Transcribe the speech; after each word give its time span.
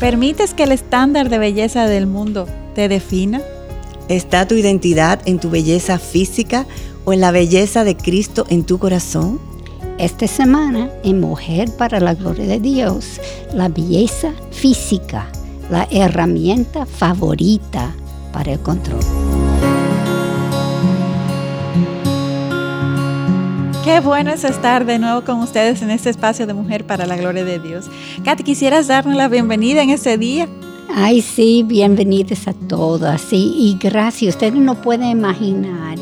¿Permites 0.00 0.54
que 0.54 0.62
el 0.62 0.72
estándar 0.72 1.28
de 1.28 1.38
belleza 1.38 1.84
del 1.86 2.06
mundo 2.06 2.48
te 2.74 2.88
defina? 2.88 3.42
¿Está 4.08 4.48
tu 4.48 4.54
identidad 4.54 5.20
en 5.26 5.38
tu 5.38 5.50
belleza 5.50 5.98
física 5.98 6.66
o 7.04 7.12
en 7.12 7.20
la 7.20 7.30
belleza 7.30 7.84
de 7.84 7.98
Cristo 7.98 8.46
en 8.48 8.64
tu 8.64 8.78
corazón? 8.78 9.38
Esta 9.98 10.26
semana, 10.26 10.88
en 11.04 11.20
Mujer 11.20 11.68
para 11.76 12.00
la 12.00 12.14
Gloria 12.14 12.46
de 12.46 12.60
Dios, 12.60 13.20
la 13.52 13.68
belleza 13.68 14.32
física, 14.50 15.26
la 15.70 15.86
herramienta 15.90 16.86
favorita 16.86 17.94
para 18.32 18.52
el 18.52 18.60
control. 18.60 19.00
Qué 23.90 23.98
bueno 23.98 24.30
es 24.30 24.44
estar 24.44 24.86
de 24.86 25.00
nuevo 25.00 25.24
con 25.24 25.40
ustedes 25.40 25.82
en 25.82 25.90
este 25.90 26.10
espacio 26.10 26.46
de 26.46 26.54
Mujer 26.54 26.86
para 26.86 27.06
la 27.06 27.16
Gloria 27.16 27.44
de 27.44 27.58
Dios. 27.58 27.86
Katy, 28.24 28.44
¿quisieras 28.44 28.86
darnos 28.86 29.16
la 29.16 29.26
bienvenida 29.26 29.82
en 29.82 29.90
este 29.90 30.16
día? 30.16 30.48
Ay, 30.94 31.20
sí, 31.20 31.64
bienvenidas 31.66 32.46
a 32.46 32.52
todas. 32.52 33.20
Sí, 33.20 33.52
y 33.56 33.76
gracias. 33.80 34.36
Ustedes 34.36 34.54
no 34.54 34.80
pueden 34.80 35.08
imaginar 35.08 35.98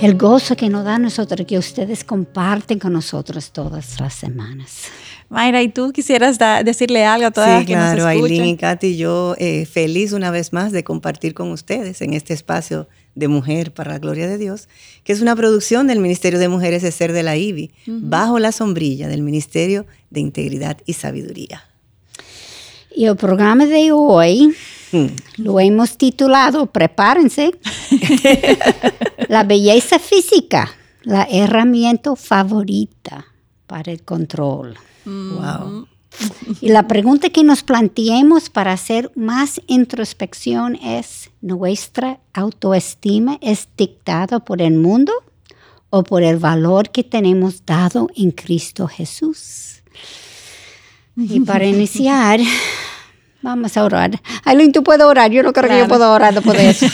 el 0.00 0.16
gozo 0.16 0.56
que 0.56 0.70
nos 0.70 0.86
da 0.86 0.94
a 0.94 0.98
nosotros, 0.98 1.46
que 1.46 1.58
ustedes 1.58 2.02
comparten 2.02 2.78
con 2.78 2.94
nosotros 2.94 3.50
todas 3.50 4.00
las 4.00 4.14
semanas. 4.14 4.84
Mayra, 5.28 5.62
¿y 5.62 5.68
tú 5.68 5.92
quisieras 5.92 6.38
decirle 6.64 7.04
algo 7.04 7.26
a 7.26 7.30
todas 7.30 7.60
sí, 7.60 7.66
claro, 7.66 8.06
Aileen 8.06 8.44
y 8.44 8.56
Katy, 8.56 8.96
yo 8.96 9.34
eh, 9.38 9.66
feliz 9.66 10.12
una 10.12 10.30
vez 10.30 10.52
más 10.52 10.72
de 10.72 10.84
compartir 10.84 11.34
con 11.34 11.50
ustedes 11.50 12.00
en 12.00 12.14
este 12.14 12.32
espacio 12.32 12.88
de 13.14 13.28
Mujer 13.28 13.72
para 13.72 13.92
la 13.92 13.98
Gloria 13.98 14.28
de 14.28 14.38
Dios, 14.38 14.68
que 15.02 15.12
es 15.12 15.20
una 15.20 15.34
producción 15.34 15.86
del 15.86 15.98
Ministerio 15.98 16.38
de 16.38 16.48
Mujeres 16.48 16.82
de 16.82 16.92
Ser 16.92 17.12
de 17.12 17.22
la 17.22 17.36
IBI, 17.36 17.72
bajo 17.86 18.38
la 18.38 18.52
sombrilla 18.52 19.08
del 19.08 19.22
Ministerio 19.22 19.86
de 20.10 20.20
Integridad 20.20 20.78
y 20.86 20.92
Sabiduría. 20.92 21.64
Y 22.94 23.06
el 23.06 23.16
programa 23.16 23.66
de 23.66 23.92
hoy 23.92 24.54
mm. 24.92 25.06
lo 25.38 25.58
hemos 25.60 25.98
titulado, 25.98 26.66
prepárense, 26.66 27.52
La 29.28 29.42
belleza 29.42 29.98
física, 29.98 30.70
la 31.02 31.26
herramienta 31.28 32.14
favorita 32.14 33.26
para 33.66 33.90
el 33.90 34.02
control. 34.02 34.76
Wow. 35.06 35.88
Y 36.60 36.68
la 36.68 36.88
pregunta 36.88 37.30
que 37.30 37.44
nos 37.44 37.62
planteemos 37.62 38.48
para 38.48 38.72
hacer 38.72 39.10
más 39.14 39.60
introspección 39.66 40.76
es, 40.76 41.30
¿nuestra 41.40 42.20
autoestima 42.32 43.38
es 43.40 43.68
dictada 43.76 44.40
por 44.40 44.62
el 44.62 44.74
mundo 44.74 45.12
o 45.90 46.04
por 46.04 46.22
el 46.22 46.38
valor 46.38 46.90
que 46.90 47.04
tenemos 47.04 47.64
dado 47.66 48.08
en 48.16 48.30
Cristo 48.30 48.86
Jesús? 48.88 49.82
Y 51.16 51.40
para 51.40 51.64
iniciar, 51.66 52.40
vamos 53.42 53.76
a 53.76 53.84
orar. 53.84 54.20
Aileen, 54.44 54.72
tú 54.72 54.82
puedes 54.82 55.04
orar. 55.04 55.30
Yo 55.30 55.42
no 55.42 55.52
creo 55.52 55.68
que 55.68 55.78
yo 55.78 55.88
pueda 55.88 56.10
orar 56.10 56.34
después 56.34 56.56
de 56.56 56.70
eso. 56.70 56.86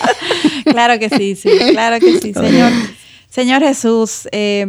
claro 0.64 0.98
que 0.98 1.10
sí, 1.10 1.36
sí, 1.36 1.50
claro 1.72 2.00
que 2.00 2.20
sí, 2.20 2.32
Señor. 2.32 2.72
Señor 3.28 3.62
Jesús, 3.62 4.28
eh, 4.32 4.66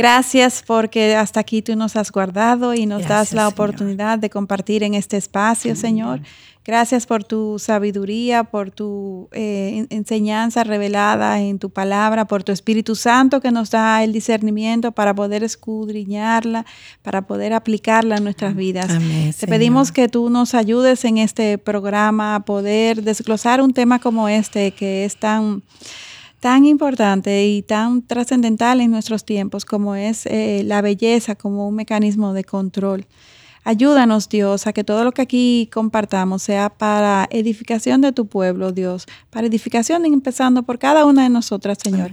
Gracias 0.00 0.64
porque 0.66 1.14
hasta 1.14 1.40
aquí 1.40 1.60
tú 1.60 1.76
nos 1.76 1.94
has 1.94 2.10
guardado 2.10 2.72
y 2.72 2.86
nos 2.86 3.06
das 3.06 3.34
la 3.34 3.46
oportunidad 3.46 4.18
de 4.18 4.30
compartir 4.30 4.82
en 4.82 4.94
este 4.94 5.18
espacio, 5.18 5.76
Señor. 5.76 6.22
Gracias 6.64 7.04
por 7.04 7.22
tu 7.22 7.58
sabiduría, 7.58 8.44
por 8.44 8.70
tu 8.70 9.28
eh, 9.32 9.86
enseñanza 9.90 10.64
revelada 10.64 11.38
en 11.40 11.58
tu 11.58 11.68
palabra, 11.68 12.24
por 12.24 12.44
tu 12.44 12.50
Espíritu 12.50 12.94
Santo 12.94 13.42
que 13.42 13.50
nos 13.50 13.70
da 13.70 14.02
el 14.02 14.14
discernimiento 14.14 14.92
para 14.92 15.14
poder 15.14 15.44
escudriñarla, 15.44 16.64
para 17.02 17.26
poder 17.26 17.52
aplicarla 17.52 18.16
en 18.16 18.24
nuestras 18.24 18.56
vidas. 18.56 18.88
Te 19.38 19.46
pedimos 19.46 19.92
que 19.92 20.08
tú 20.08 20.30
nos 20.30 20.54
ayudes 20.54 21.04
en 21.04 21.18
este 21.18 21.58
programa 21.58 22.36
a 22.36 22.40
poder 22.40 23.02
desglosar 23.02 23.60
un 23.60 23.74
tema 23.74 23.98
como 23.98 24.30
este 24.30 24.70
que 24.70 25.04
es 25.04 25.16
tan 25.16 25.62
tan 26.40 26.64
importante 26.64 27.46
y 27.46 27.62
tan 27.62 28.02
trascendental 28.02 28.80
en 28.80 28.90
nuestros 28.90 29.24
tiempos 29.24 29.64
como 29.64 29.94
es 29.94 30.26
eh, 30.26 30.62
la 30.64 30.80
belleza 30.80 31.34
como 31.34 31.68
un 31.68 31.76
mecanismo 31.76 32.32
de 32.32 32.44
control. 32.44 33.06
Ayúdanos, 33.62 34.30
Dios, 34.30 34.66
a 34.66 34.72
que 34.72 34.84
todo 34.84 35.04
lo 35.04 35.12
que 35.12 35.20
aquí 35.20 35.68
compartamos 35.72 36.42
sea 36.42 36.70
para 36.70 37.28
edificación 37.30 38.00
de 38.00 38.12
tu 38.12 38.26
pueblo, 38.26 38.72
Dios, 38.72 39.06
para 39.28 39.46
edificación 39.46 40.06
empezando 40.06 40.62
por 40.62 40.78
cada 40.78 41.04
una 41.04 41.24
de 41.24 41.28
nosotras, 41.28 41.76
Señor. 41.82 42.10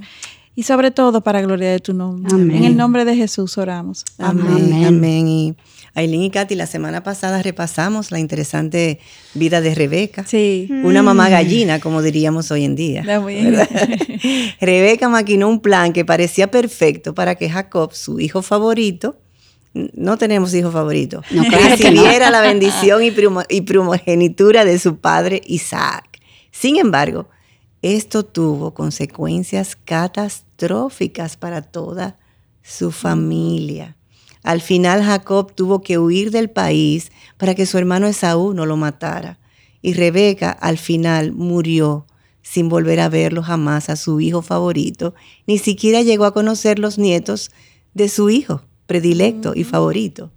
Y 0.57 0.63
sobre 0.63 0.89
todo 0.89 1.21
para 1.21 1.39
gloria 1.41 1.69
de 1.69 1.79
tu 1.79 1.93
nombre. 1.93 2.35
En 2.35 2.63
el 2.63 2.75
nombre 2.75 3.05
de 3.05 3.15
Jesús 3.15 3.59
oramos. 3.59 4.03
Amén. 4.17 4.85
Amén. 4.85 5.55
Aileen 5.93 6.23
y 6.23 6.31
Katy, 6.31 6.55
la 6.55 6.65
semana 6.65 7.03
pasada 7.03 7.43
repasamos 7.43 8.09
la 8.09 8.17
interesante 8.17 8.99
vida 9.35 9.61
de 9.61 9.75
Rebeca. 9.75 10.25
Sí. 10.25 10.67
Una 10.83 11.03
mamá 11.03 11.27
mm. 11.27 11.31
gallina, 11.31 11.79
como 11.79 12.01
diríamos 12.01 12.49
hoy 12.49 12.65
en 12.65 12.75
día. 12.75 13.03
Rebeca 14.59 15.07
maquinó 15.09 15.47
un 15.47 15.59
plan 15.59 15.93
que 15.93 16.03
parecía 16.05 16.49
perfecto 16.49 17.13
para 17.13 17.35
que 17.35 17.51
Jacob, 17.51 17.93
su 17.93 18.19
hijo 18.19 18.41
favorito, 18.41 19.19
no 19.73 20.17
tenemos 20.17 20.55
hijo 20.55 20.71
favorito, 20.71 21.21
no, 21.29 21.43
recibiera 21.43 22.31
la 22.31 22.41
bendición 22.41 23.03
y, 23.03 23.13
y 23.49 23.61
primogenitura 23.61 24.65
de 24.65 24.79
su 24.79 24.97
padre 24.97 25.39
Isaac. 25.45 26.19
Sin 26.49 26.77
embargo, 26.77 27.29
esto 27.81 28.23
tuvo 28.23 28.73
consecuencias 28.73 29.75
catastróficas 29.75 31.37
para 31.37 31.61
toda 31.61 32.17
su 32.63 32.91
familia. 32.91 33.95
Al 34.43 34.61
final 34.61 35.03
Jacob 35.03 35.53
tuvo 35.53 35.81
que 35.81 35.97
huir 35.97 36.31
del 36.31 36.49
país 36.49 37.11
para 37.37 37.53
que 37.53 37.65
su 37.65 37.77
hermano 37.77 38.07
Esaú 38.07 38.53
no 38.53 38.65
lo 38.65 38.77
matara. 38.77 39.39
Y 39.81 39.93
Rebeca 39.93 40.51
al 40.51 40.77
final 40.77 41.33
murió 41.33 42.07
sin 42.41 42.69
volver 42.69 43.01
a 43.01 43.09
verlo 43.09 43.43
jamás 43.43 43.89
a 43.89 43.97
su 43.97 44.21
hijo 44.21 44.41
favorito, 44.41 45.13
ni 45.47 45.57
siquiera 45.57 46.01
llegó 46.01 46.23
a 46.23 46.33
conocer 46.33 46.79
los 46.79 46.97
nietos 46.97 47.51
de 47.93 48.07
su 48.07 48.29
hijo 48.29 48.61
predilecto 48.85 49.53
y 49.53 49.65
favorito. 49.65 50.31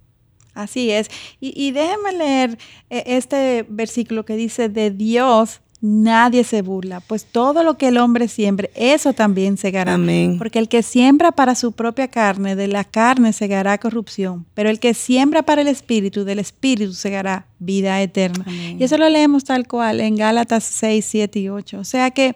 Así 0.53 0.91
es. 0.91 1.07
Y, 1.39 1.53
y 1.55 1.71
déjeme 1.71 2.11
leer 2.11 2.57
eh, 2.89 3.03
este 3.07 3.65
versículo 3.69 4.25
que 4.25 4.35
dice, 4.35 4.67
de 4.67 4.91
Dios 4.91 5.61
nadie 5.81 6.43
se 6.43 6.61
burla, 6.61 6.99
pues 7.01 7.25
todo 7.25 7.63
lo 7.63 7.77
que 7.77 7.87
el 7.87 7.97
hombre 7.97 8.27
siembre, 8.27 8.69
eso 8.75 9.13
también 9.13 9.57
segará. 9.57 9.95
Amén. 9.95 10.37
Porque 10.37 10.59
el 10.59 10.69
que 10.69 10.83
siembra 10.83 11.31
para 11.31 11.55
su 11.55 11.71
propia 11.71 12.07
carne, 12.07 12.55
de 12.55 12.67
la 12.67 12.83
carne 12.83 13.33
segará 13.33 13.77
corrupción, 13.79 14.45
pero 14.53 14.69
el 14.69 14.79
que 14.79 14.93
siembra 14.93 15.41
para 15.41 15.61
el 15.61 15.67
espíritu, 15.67 16.23
del 16.23 16.39
espíritu 16.39 16.93
segará 16.93 17.47
vida 17.59 18.01
eterna. 18.01 18.45
Y 18.47 18.83
eso 18.83 18.97
lo 18.97 19.09
leemos 19.09 19.43
tal 19.43 19.67
cual 19.67 19.99
en 19.99 20.15
Gálatas 20.15 20.63
6, 20.63 21.05
7 21.05 21.39
y 21.39 21.49
8. 21.49 21.79
O 21.79 21.83
sea 21.83 22.11
que 22.11 22.35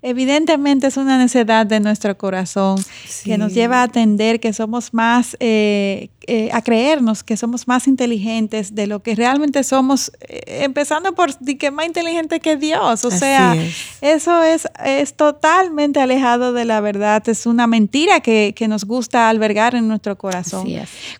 Evidentemente 0.00 0.86
es 0.86 0.96
una 0.96 1.18
necesidad 1.18 1.66
de 1.66 1.80
nuestro 1.80 2.16
corazón 2.16 2.78
que 3.24 3.36
nos 3.36 3.52
lleva 3.52 3.80
a 3.80 3.82
atender 3.82 4.38
que 4.38 4.52
somos 4.52 4.94
más, 4.94 5.36
eh, 5.40 6.10
eh, 6.30 6.50
a 6.52 6.60
creernos 6.60 7.24
que 7.24 7.38
somos 7.38 7.66
más 7.66 7.88
inteligentes 7.88 8.74
de 8.74 8.86
lo 8.86 9.02
que 9.02 9.14
realmente 9.14 9.64
somos, 9.64 10.12
eh, 10.28 10.60
empezando 10.62 11.14
por 11.14 11.34
que 11.56 11.70
más 11.70 11.86
inteligente 11.86 12.38
que 12.40 12.58
Dios. 12.58 13.06
O 13.06 13.10
sea, 13.10 13.56
eso 14.02 14.42
es, 14.42 14.68
es 14.84 15.14
totalmente 15.14 16.00
alejado 16.00 16.52
de 16.52 16.66
la 16.66 16.82
verdad, 16.82 17.26
es 17.30 17.46
una 17.46 17.66
mentira 17.66 18.20
que, 18.20 18.52
que 18.54 18.68
nos 18.68 18.84
gusta 18.84 19.30
albergar 19.30 19.74
en 19.74 19.88
nuestro 19.88 20.18
corazón. 20.18 20.68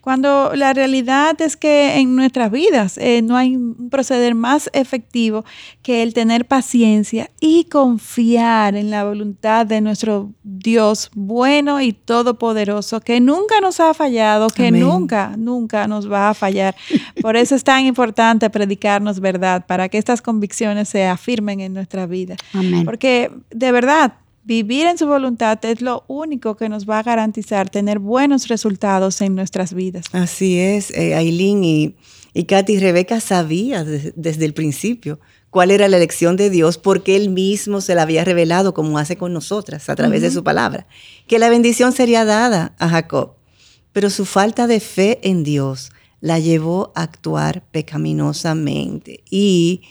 Cuando 0.02 0.52
la 0.54 0.74
realidad 0.74 1.40
es 1.40 1.56
que 1.56 1.96
en 1.96 2.14
nuestras 2.14 2.50
vidas 2.50 3.00
no 3.22 3.34
hay 3.34 3.56
un 3.56 3.88
proceder 3.88 4.34
más 4.34 4.68
efectivo 4.74 5.46
que 5.82 6.02
el 6.02 6.12
tener 6.12 6.46
paciencia 6.46 7.30
y 7.40 7.64
confiar 7.64 8.76
en 8.76 8.90
la 8.90 9.04
voluntad 9.04 9.64
de 9.64 9.80
nuestro 9.80 10.32
Dios 10.42 11.10
bueno 11.14 11.80
y 11.80 11.94
todopoderoso, 11.94 13.00
que 13.00 13.20
nunca 13.20 13.62
nos 13.62 13.80
ha 13.80 13.94
fallado, 13.94 14.48
que 14.48 14.70
nunca, 14.70 14.97
nunca 15.36 15.86
nos 15.86 16.10
va 16.10 16.30
a 16.30 16.34
fallar. 16.34 16.74
Por 17.20 17.36
eso 17.36 17.54
es 17.54 17.64
tan 17.64 17.84
importante 17.84 18.48
predicarnos 18.50 19.20
verdad, 19.20 19.66
para 19.66 19.88
que 19.88 19.98
estas 19.98 20.22
convicciones 20.22 20.88
se 20.88 21.06
afirmen 21.06 21.60
en 21.60 21.74
nuestra 21.74 22.06
vida. 22.06 22.36
Porque 22.84 23.30
de 23.50 23.72
verdad, 23.72 24.14
vivir 24.44 24.86
en 24.86 24.96
su 24.96 25.06
voluntad 25.06 25.62
es 25.64 25.82
lo 25.82 26.04
único 26.08 26.56
que 26.56 26.68
nos 26.68 26.88
va 26.88 27.00
a 27.00 27.02
garantizar 27.02 27.68
tener 27.68 27.98
buenos 27.98 28.48
resultados 28.48 29.20
en 29.20 29.34
nuestras 29.34 29.74
vidas. 29.74 30.06
Así 30.12 30.58
es, 30.58 30.90
eh, 30.92 31.14
Aileen 31.14 31.62
y, 31.64 31.96
y 32.32 32.44
Katy 32.44 32.78
Rebeca 32.78 33.20
sabía 33.20 33.84
desde 33.84 34.44
el 34.44 34.54
principio 34.54 35.20
cuál 35.50 35.70
era 35.70 35.88
la 35.88 35.96
elección 35.96 36.36
de 36.36 36.50
Dios, 36.50 36.78
porque 36.78 37.16
Él 37.16 37.30
mismo 37.30 37.80
se 37.80 37.94
la 37.94 38.02
había 38.02 38.24
revelado, 38.24 38.74
como 38.74 38.98
hace 38.98 39.16
con 39.16 39.32
nosotras, 39.32 39.88
a 39.88 39.96
través 39.96 40.22
de 40.22 40.30
su 40.30 40.44
palabra, 40.44 40.86
que 41.26 41.38
la 41.38 41.48
bendición 41.48 41.92
sería 41.92 42.24
dada 42.24 42.74
a 42.78 42.88
Jacob. 42.88 43.37
Pero 43.98 44.10
su 44.10 44.26
falta 44.26 44.68
de 44.68 44.78
fe 44.78 45.18
en 45.24 45.42
Dios 45.42 45.90
la 46.20 46.38
llevó 46.38 46.92
a 46.94 47.02
actuar 47.02 47.64
pecaminosamente. 47.72 49.24
Y 49.28 49.82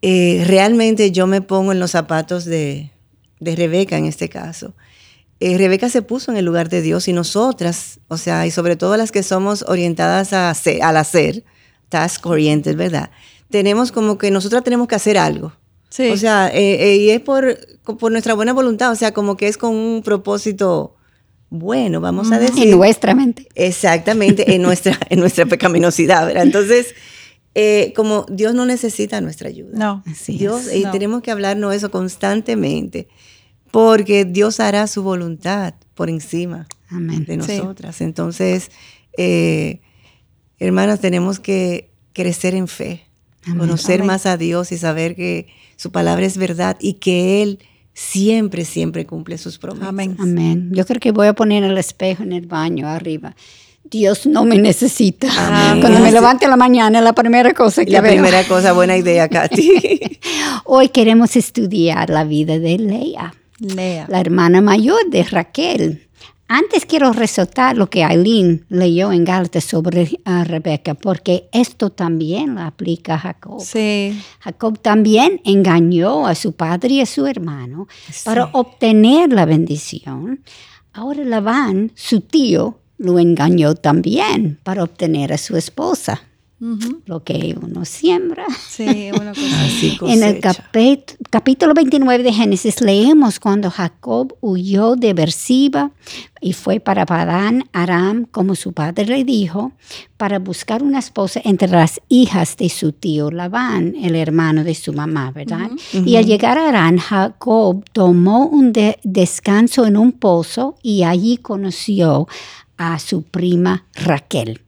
eh, 0.00 0.42
realmente 0.46 1.12
yo 1.12 1.26
me 1.26 1.42
pongo 1.42 1.72
en 1.72 1.78
los 1.78 1.90
zapatos 1.90 2.46
de, 2.46 2.90
Rebeca 3.38 3.98
en 3.98 4.06
este 4.06 4.30
caso. 4.30 4.72
Eh, 5.40 5.58
Rebeca 5.58 5.90
se 5.90 6.00
puso 6.00 6.30
en 6.30 6.38
el 6.38 6.46
lugar 6.46 6.70
de 6.70 6.80
Dios 6.80 7.06
y 7.06 7.12
nosotras, 7.12 8.00
o 8.08 8.16
sea, 8.16 8.46
y 8.46 8.50
sobre 8.50 8.76
todo 8.76 8.96
las 8.96 9.12
que 9.12 9.22
somos 9.22 9.62
orientadas 9.68 10.32
a 10.32 10.54
al 10.80 10.96
hacer, 10.96 11.44
task 11.90 12.24
oriented, 12.24 12.78
¿verdad? 12.78 13.10
Tenemos 13.50 13.92
como 13.92 14.16
que 14.16 14.30
nosotras 14.30 14.64
tenemos 14.64 14.88
que 14.88 14.94
hacer 14.94 15.18
algo. 15.18 15.52
Sí. 15.90 16.08
O 16.08 16.16
sea, 16.16 16.48
eh, 16.48 16.92
eh, 16.92 16.96
y 16.96 17.10
es 17.10 17.20
por, 17.20 17.58
por 17.82 18.10
nuestra 18.10 18.32
buena 18.32 18.54
voluntad, 18.54 18.90
o 18.90 18.96
sea, 18.96 19.12
como 19.12 19.36
que 19.36 19.48
es 19.48 19.58
con 19.58 19.74
un 19.74 20.02
propósito 20.02 20.96
bueno, 21.52 22.00
vamos 22.00 22.32
a 22.32 22.38
decir. 22.38 22.64
En 22.68 22.76
nuestra 22.78 23.14
mente. 23.14 23.46
Exactamente, 23.54 24.54
en 24.54 24.62
nuestra, 24.62 24.98
en 25.10 25.20
nuestra 25.20 25.44
pecaminosidad, 25.46 26.26
¿verdad? 26.26 26.44
Entonces, 26.44 26.94
eh, 27.54 27.92
como 27.94 28.24
Dios 28.30 28.54
no 28.54 28.64
necesita 28.64 29.20
nuestra 29.20 29.50
ayuda. 29.50 29.72
No. 29.74 30.02
Así 30.10 30.38
Dios, 30.38 30.66
es. 30.68 30.76
y 30.76 30.84
No. 30.84 30.90
tenemos 30.90 31.20
que 31.22 31.30
hablarnos 31.30 31.74
eso 31.74 31.90
constantemente, 31.90 33.06
porque 33.70 34.24
Dios 34.24 34.60
hará 34.60 34.86
su 34.86 35.02
voluntad 35.02 35.74
por 35.94 36.08
encima 36.08 36.66
Amén. 36.88 37.26
de 37.26 37.34
Sí. 37.42 37.58
nosotras. 37.58 38.00
Entonces, 38.00 38.70
eh, 39.18 39.80
hermanas, 40.58 41.00
tenemos 41.00 41.38
que 41.38 41.90
crecer 42.14 42.54
en 42.54 42.66
fe, 42.68 43.04
Amén. 43.44 43.58
conocer 43.58 43.96
Amén. 44.00 44.06
más 44.06 44.24
a 44.24 44.38
Dios 44.38 44.72
y 44.72 44.78
saber 44.78 45.14
que 45.14 45.48
su 45.76 45.92
palabra 45.92 46.24
es 46.24 46.38
verdad 46.38 46.76
y 46.80 46.94
que 46.94 47.42
Él 47.42 47.58
siempre, 47.94 48.64
siempre 48.64 49.06
cumple 49.06 49.38
sus 49.38 49.58
promesas. 49.58 49.88
Amén. 49.88 50.16
Amén. 50.18 50.70
Yo 50.72 50.84
creo 50.86 51.00
que 51.00 51.12
voy 51.12 51.26
a 51.26 51.32
poner 51.34 51.62
el 51.64 51.76
espejo 51.78 52.22
en 52.22 52.32
el 52.32 52.46
baño 52.46 52.88
arriba. 52.88 53.34
Dios 53.84 54.26
no 54.26 54.44
me 54.44 54.56
necesita. 54.56 55.28
Amén. 55.36 55.80
Cuando 55.82 56.00
me 56.00 56.10
levante 56.12 56.44
en 56.44 56.50
la 56.50 56.56
mañana, 56.56 57.00
la 57.00 57.12
primera 57.12 57.52
cosa 57.52 57.84
que 57.84 57.90
La 57.90 58.00
veo. 58.00 58.12
primera 58.12 58.44
cosa, 58.44 58.72
buena 58.72 58.96
idea, 58.96 59.28
Katy. 59.28 60.20
Hoy 60.64 60.88
queremos 60.88 61.36
estudiar 61.36 62.08
la 62.08 62.24
vida 62.24 62.58
de 62.58 62.78
Lea, 62.78 63.34
Lea. 63.58 64.06
la 64.08 64.20
hermana 64.20 64.60
mayor 64.62 65.10
de 65.10 65.24
Raquel. 65.24 66.08
Antes 66.54 66.84
quiero 66.84 67.14
resaltar 67.14 67.78
lo 67.78 67.88
que 67.88 68.04
Aileen 68.04 68.66
leyó 68.68 69.10
en 69.10 69.24
Gálatas 69.24 69.64
sobre 69.64 70.20
a 70.26 70.44
Rebeca, 70.44 70.92
porque 70.92 71.48
esto 71.50 71.88
también 71.88 72.56
lo 72.56 72.60
aplica 72.60 73.14
a 73.14 73.18
Jacob. 73.20 73.62
Sí. 73.62 74.22
Jacob 74.38 74.78
también 74.78 75.40
engañó 75.46 76.26
a 76.26 76.34
su 76.34 76.52
padre 76.52 76.90
y 76.90 77.00
a 77.00 77.06
su 77.06 77.26
hermano 77.26 77.88
para 78.26 78.50
obtener 78.52 79.32
la 79.32 79.46
bendición. 79.46 80.42
Ahora 80.92 81.24
Labán, 81.24 81.90
su 81.94 82.20
tío, 82.20 82.76
lo 82.98 83.18
engañó 83.18 83.74
también 83.74 84.58
para 84.62 84.82
obtener 84.82 85.32
a 85.32 85.38
su 85.38 85.56
esposa. 85.56 86.20
Lo 87.06 87.24
que 87.24 87.56
uno 87.60 87.84
siembra. 87.84 88.44
Sí, 88.68 89.10
una 89.20 89.32
cosa. 89.34 89.64
Así 89.64 89.98
En 90.06 90.22
el 90.22 90.40
capítulo 91.28 91.74
29 91.74 92.22
de 92.22 92.32
Génesis 92.32 92.80
leemos 92.80 93.40
cuando 93.40 93.68
Jacob 93.70 94.36
huyó 94.40 94.94
de 94.94 95.12
Beersheba 95.12 95.90
y 96.40 96.52
fue 96.52 96.78
para 96.78 97.04
Padán 97.04 97.64
Aram, 97.72 98.26
como 98.30 98.54
su 98.54 98.72
padre 98.72 99.06
le 99.06 99.24
dijo, 99.24 99.72
para 100.16 100.38
buscar 100.38 100.84
una 100.84 101.00
esposa 101.00 101.40
entre 101.44 101.66
las 101.68 102.00
hijas 102.08 102.56
de 102.56 102.68
su 102.68 102.92
tío 102.92 103.30
Labán, 103.32 103.94
el 104.00 104.14
hermano 104.14 104.62
de 104.62 104.76
su 104.76 104.92
mamá, 104.92 105.32
¿verdad? 105.32 105.68
Y 105.92 106.14
al 106.16 106.26
llegar 106.26 106.58
a 106.58 106.68
Arán, 106.68 106.98
Jacob 106.98 107.84
tomó 107.92 108.46
un 108.46 108.72
de- 108.72 108.98
descanso 109.02 109.84
en 109.86 109.96
un 109.96 110.12
pozo 110.12 110.76
y 110.82 111.02
allí 111.02 111.38
conoció 111.38 112.28
a 112.76 112.98
su 113.00 113.22
prima 113.22 113.84
Raquel. 113.94 114.60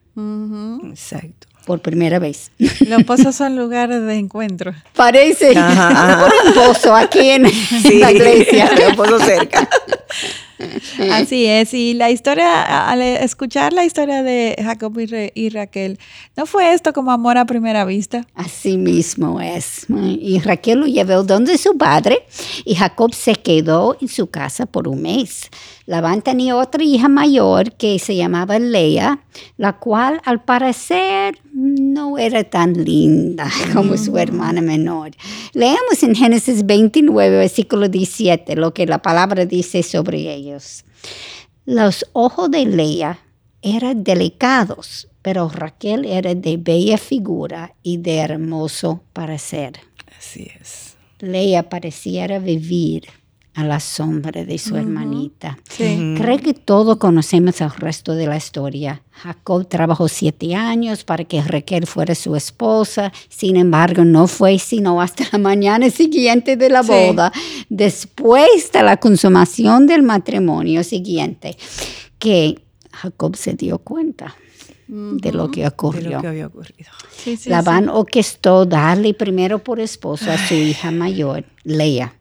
Exacto. 0.85 1.47
Por 1.65 1.81
primera 1.81 2.19
vez. 2.19 2.51
Los 2.87 3.05
pozos 3.05 3.35
son 3.35 3.57
lugares 3.57 4.03
de 4.05 4.17
encuentro. 4.17 4.73
Parece 4.95 5.57
Ajá, 5.57 5.89
ajá. 5.89 6.29
un 6.47 6.55
pozo 6.55 6.95
aquí 6.95 7.31
en 7.31 7.49
Sí, 7.51 7.99
la 7.99 8.13
iglesia. 8.13 8.71
un 8.91 8.97
poco 8.97 9.19
cerca. 9.19 9.69
Así 11.13 11.47
es, 11.47 11.75
y 11.75 11.95
la 11.95 12.11
historia, 12.11 12.89
al 12.91 13.03
escuchar 13.03 13.73
la 13.73 13.85
historia 13.85 14.23
de 14.23 14.57
Jacob 14.63 14.99
y, 14.99 15.07
Re- 15.07 15.33
y 15.35 15.49
Raquel, 15.51 15.99
¿no 16.37 16.47
fue 16.47 16.73
esto 16.73 16.93
como 16.93 17.11
amor 17.13 17.39
a 17.39 17.45
primera 17.45 17.85
vista? 17.85 18.27
Así 18.35 18.77
mismo 18.77 19.41
es. 19.41 19.87
Y 20.21 20.39
Raquel 20.41 20.81
lo 20.81 20.87
llevó 20.87 21.23
donde 21.23 21.59
su 21.59 21.77
padre 21.77 22.25
y 22.65 22.75
Jacob 22.75 23.15
se 23.15 23.35
quedó 23.35 23.97
en 24.01 24.09
su 24.09 24.29
casa 24.29 24.67
por 24.67 24.89
un 24.89 25.03
mes. 25.03 25.51
Labán 25.87 26.23
tenía 26.23 26.57
otra 26.57 26.83
hija 26.83 27.09
mayor 27.09 27.73
que 27.73 27.99
se 27.99 28.17
llamaba 28.17 28.59
Lea, 28.59 29.19
la 29.59 29.75
cual 29.75 30.21
al 30.25 30.43
parecer 30.43 31.39
no 31.53 32.17
era 32.17 32.43
tan 32.45 32.73
linda 32.85 33.51
como 33.75 33.97
su 33.99 34.17
hermana 34.17 34.63
menor. 34.63 35.11
Leemos 35.53 36.03
en 36.03 36.15
Génesis 36.15 36.65
29, 36.65 37.37
versículo 37.37 37.89
17, 37.89 38.57
lo 38.57 38.73
que 38.73 38.87
la 38.87 39.03
palabra 39.03 39.45
dice 39.45 39.83
sobre 39.83 40.33
ellos. 40.55 40.85
Los 41.65 42.07
ojos 42.13 42.51
de 42.51 42.67
Lea 42.67 43.19
eran 43.63 44.05
delicados, 44.05 45.09
pero 45.23 45.49
Raquel 45.49 46.05
era 46.05 46.35
de 46.35 46.57
bella 46.59 46.99
figura 46.99 47.75
y 47.83 47.97
de 47.99 48.19
hermoso 48.19 49.03
parecer. 49.13 49.81
Así 50.19 50.51
es. 50.61 50.97
Lea 51.21 51.69
pareciera 51.69 52.39
vivir 52.39 53.09
a 53.57 53.63
la 53.65 53.79
sombra 53.79 54.45
de 54.45 54.59
su 54.59 54.77
hermanita. 54.77 55.59
Sí. 55.71 56.15
Creo 56.19 56.39
que 56.39 56.55
todos 56.55 56.97
conocemos 56.97 57.61
el 57.61 57.71
resto 57.71 58.15
de 58.15 58.27
la 58.27 58.37
historia. 58.37 59.03
Jacob 59.13 59.69
trabajó 59.69 60.09
siete 60.09 60.57
años 60.57 61.05
para 61.05 61.23
que 61.25 61.41
Raquel 61.41 61.87
fuera 61.87 62.17
su 62.17 62.35
esposa. 62.35 63.13
Sin 63.29 63.57
embargo, 63.57 64.05
no 64.05 64.27
fue 64.27 64.59
sino 64.59 65.01
hasta 65.01 65.25
la 65.31 65.39
mañana 65.39 65.89
siguiente 65.91 66.57
de 66.57 66.69
la 66.69 66.83
Sí. 66.83 66.89
boda, 66.89 67.33
después 67.69 68.73
de 68.73 68.83
la 68.83 68.97
consumación 68.97 69.87
del 69.87 70.03
matrimonio 70.03 70.83
siguiente, 70.83 71.57
que 72.19 72.61
Jacob 72.93 73.37
se 73.37 73.55
dio 73.55 73.79
cuenta 73.79 74.35
de 74.87 75.33
lo 75.33 75.51
que 75.51 75.61
De 75.63 75.67
ocurrió. 75.69 76.11
lo 76.11 76.21
que 76.21 76.27
había 76.27 76.47
ocurrido. 76.47 76.91
Sí, 77.17 77.37
sí, 77.37 77.49
Labán 77.51 77.89
orquestó 77.89 78.67
darle 78.67 79.15
primero 79.15 79.59
por 79.61 79.81
esposo 79.81 80.31
a 80.31 80.39
su 80.39 80.55
hija 80.55 80.91
mayor, 80.91 81.45
Lea. 81.65 82.15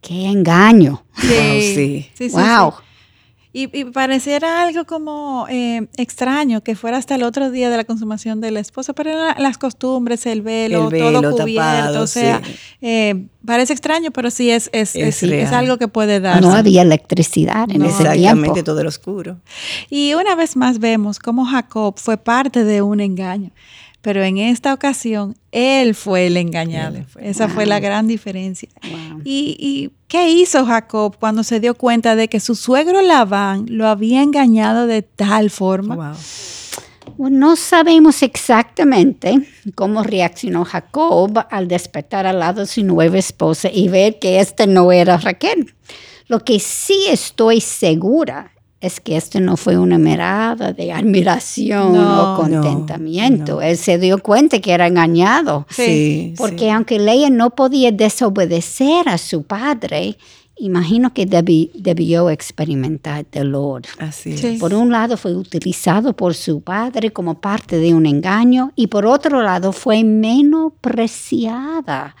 ¡Qué 0.00 0.26
engaño! 0.26 1.04
sí. 1.14 1.26
Wow, 1.28 1.60
Sí, 1.60 1.74
sí. 1.74 2.10
sí, 2.14 2.30
sí, 2.30 2.36
¡Wow! 2.36 2.72
sí. 2.72 2.84
Y, 3.50 3.76
y 3.80 3.84
pareciera 3.86 4.62
algo 4.62 4.84
como 4.84 5.46
eh, 5.48 5.88
extraño 5.96 6.62
que 6.62 6.76
fuera 6.76 6.98
hasta 6.98 7.14
el 7.14 7.22
otro 7.22 7.50
día 7.50 7.70
de 7.70 7.78
la 7.78 7.84
consumación 7.84 8.40
del 8.42 8.58
esposo, 8.58 8.94
pero 8.94 9.10
eran 9.10 9.42
las 9.42 9.56
costumbres, 9.56 10.26
el 10.26 10.42
velo, 10.42 10.84
El 10.84 10.90
velo 10.90 11.22
todo 11.22 11.38
cubierto, 11.38 11.64
tapado, 11.72 12.02
o 12.02 12.06
sea, 12.06 12.42
sí. 12.44 12.52
eh, 12.82 13.26
parece 13.44 13.72
extraño, 13.72 14.10
pero 14.12 14.30
sí 14.30 14.50
es, 14.50 14.68
es, 14.74 14.94
Es 14.94 15.02
es, 15.08 15.16
sí, 15.16 15.26
es 15.26 15.30
real. 15.50 15.54
algo 15.54 15.78
que 15.78 15.88
puede 15.88 16.20
darse. 16.20 16.42
No 16.42 16.52
había 16.52 16.82
electricidad 16.82 17.68
en 17.70 17.78
No. 17.78 17.86
ese 17.86 18.02
Exactamente, 18.02 18.42
tiempo. 18.52 18.64
todo 18.64 18.80
era 18.80 18.88
oscuro. 18.90 19.38
Y 19.88 20.12
una 20.14 20.36
vez 20.36 20.54
más 20.54 20.78
vemos 20.78 21.18
cómo 21.18 21.46
Jacob 21.46 21.94
fue 21.98 22.18
parte 22.18 22.62
de 22.64 22.82
un 22.82 23.00
engaño, 23.00 23.50
pero 24.00 24.22
en 24.22 24.38
esta 24.38 24.72
ocasión 24.72 25.36
él 25.52 25.94
fue 25.94 26.26
el 26.26 26.36
engañado. 26.36 27.04
Esa 27.20 27.48
fue 27.48 27.66
la 27.66 27.80
gran 27.80 28.06
diferencia. 28.06 28.68
Wow. 28.82 29.22
¿Y, 29.24 29.56
y 29.58 29.90
qué 30.06 30.30
hizo 30.30 30.64
Jacob 30.64 31.16
cuando 31.18 31.42
se 31.42 31.60
dio 31.60 31.74
cuenta 31.74 32.16
de 32.16 32.28
que 32.28 32.40
su 32.40 32.54
suegro 32.54 33.02
Labán 33.02 33.66
lo 33.68 33.88
había 33.88 34.22
engañado 34.22 34.86
de 34.86 35.02
tal 35.02 35.50
forma? 35.50 35.96
Wow. 35.96 36.16
Bueno, 37.16 37.38
no 37.38 37.56
sabemos 37.56 38.22
exactamente 38.22 39.34
cómo 39.74 40.02
reaccionó 40.02 40.64
Jacob 40.64 41.46
al 41.50 41.66
despertar 41.66 42.26
al 42.26 42.38
lado 42.38 42.60
de 42.60 42.66
su 42.66 42.84
nueva 42.84 43.18
esposa 43.18 43.68
y 43.72 43.88
ver 43.88 44.18
que 44.18 44.40
este 44.40 44.66
no 44.66 44.92
era 44.92 45.16
Raquel. 45.16 45.74
Lo 46.26 46.44
que 46.44 46.60
sí 46.60 47.06
estoy 47.10 47.60
segura 47.60 48.52
es 48.80 49.00
que 49.00 49.16
esto 49.16 49.40
no 49.40 49.56
fue 49.56 49.76
una 49.76 49.98
mirada 49.98 50.72
de 50.72 50.92
admiración 50.92 51.94
No, 51.94 52.34
o 52.34 52.36
contentamiento. 52.36 53.60
Él 53.60 53.76
se 53.76 53.98
dio 53.98 54.18
cuenta 54.22 54.60
que 54.60 54.70
era 54.72 54.86
engañado. 54.86 55.66
Sí, 55.70 56.32
Porque 56.36 56.66
sí. 56.66 56.70
aunque 56.70 56.98
Leia 57.00 57.28
no 57.30 57.50
podía 57.50 57.90
desobedecer 57.90 59.08
a 59.08 59.18
su 59.18 59.42
padre, 59.42 60.16
imagino 60.60 61.12
que 61.12 61.26
debi- 61.28 61.72
debió 61.74 62.30
experimentar 62.30 63.26
dolor. 63.32 63.82
Así 63.98 64.38
Sí. 64.38 64.58
Por 64.60 64.72
un 64.74 64.92
lado 64.92 65.16
fue 65.16 65.34
utilizado 65.34 66.12
por 66.14 66.34
su 66.34 66.60
padre 66.60 67.10
como 67.12 67.40
parte 67.40 67.78
de 67.78 67.94
un 67.94 68.06
engaño 68.06 68.70
y 68.76 68.86
por 68.86 69.06
otro 69.06 69.42
lado 69.42 69.72
fue 69.72 70.04
menospreciada 70.04 72.14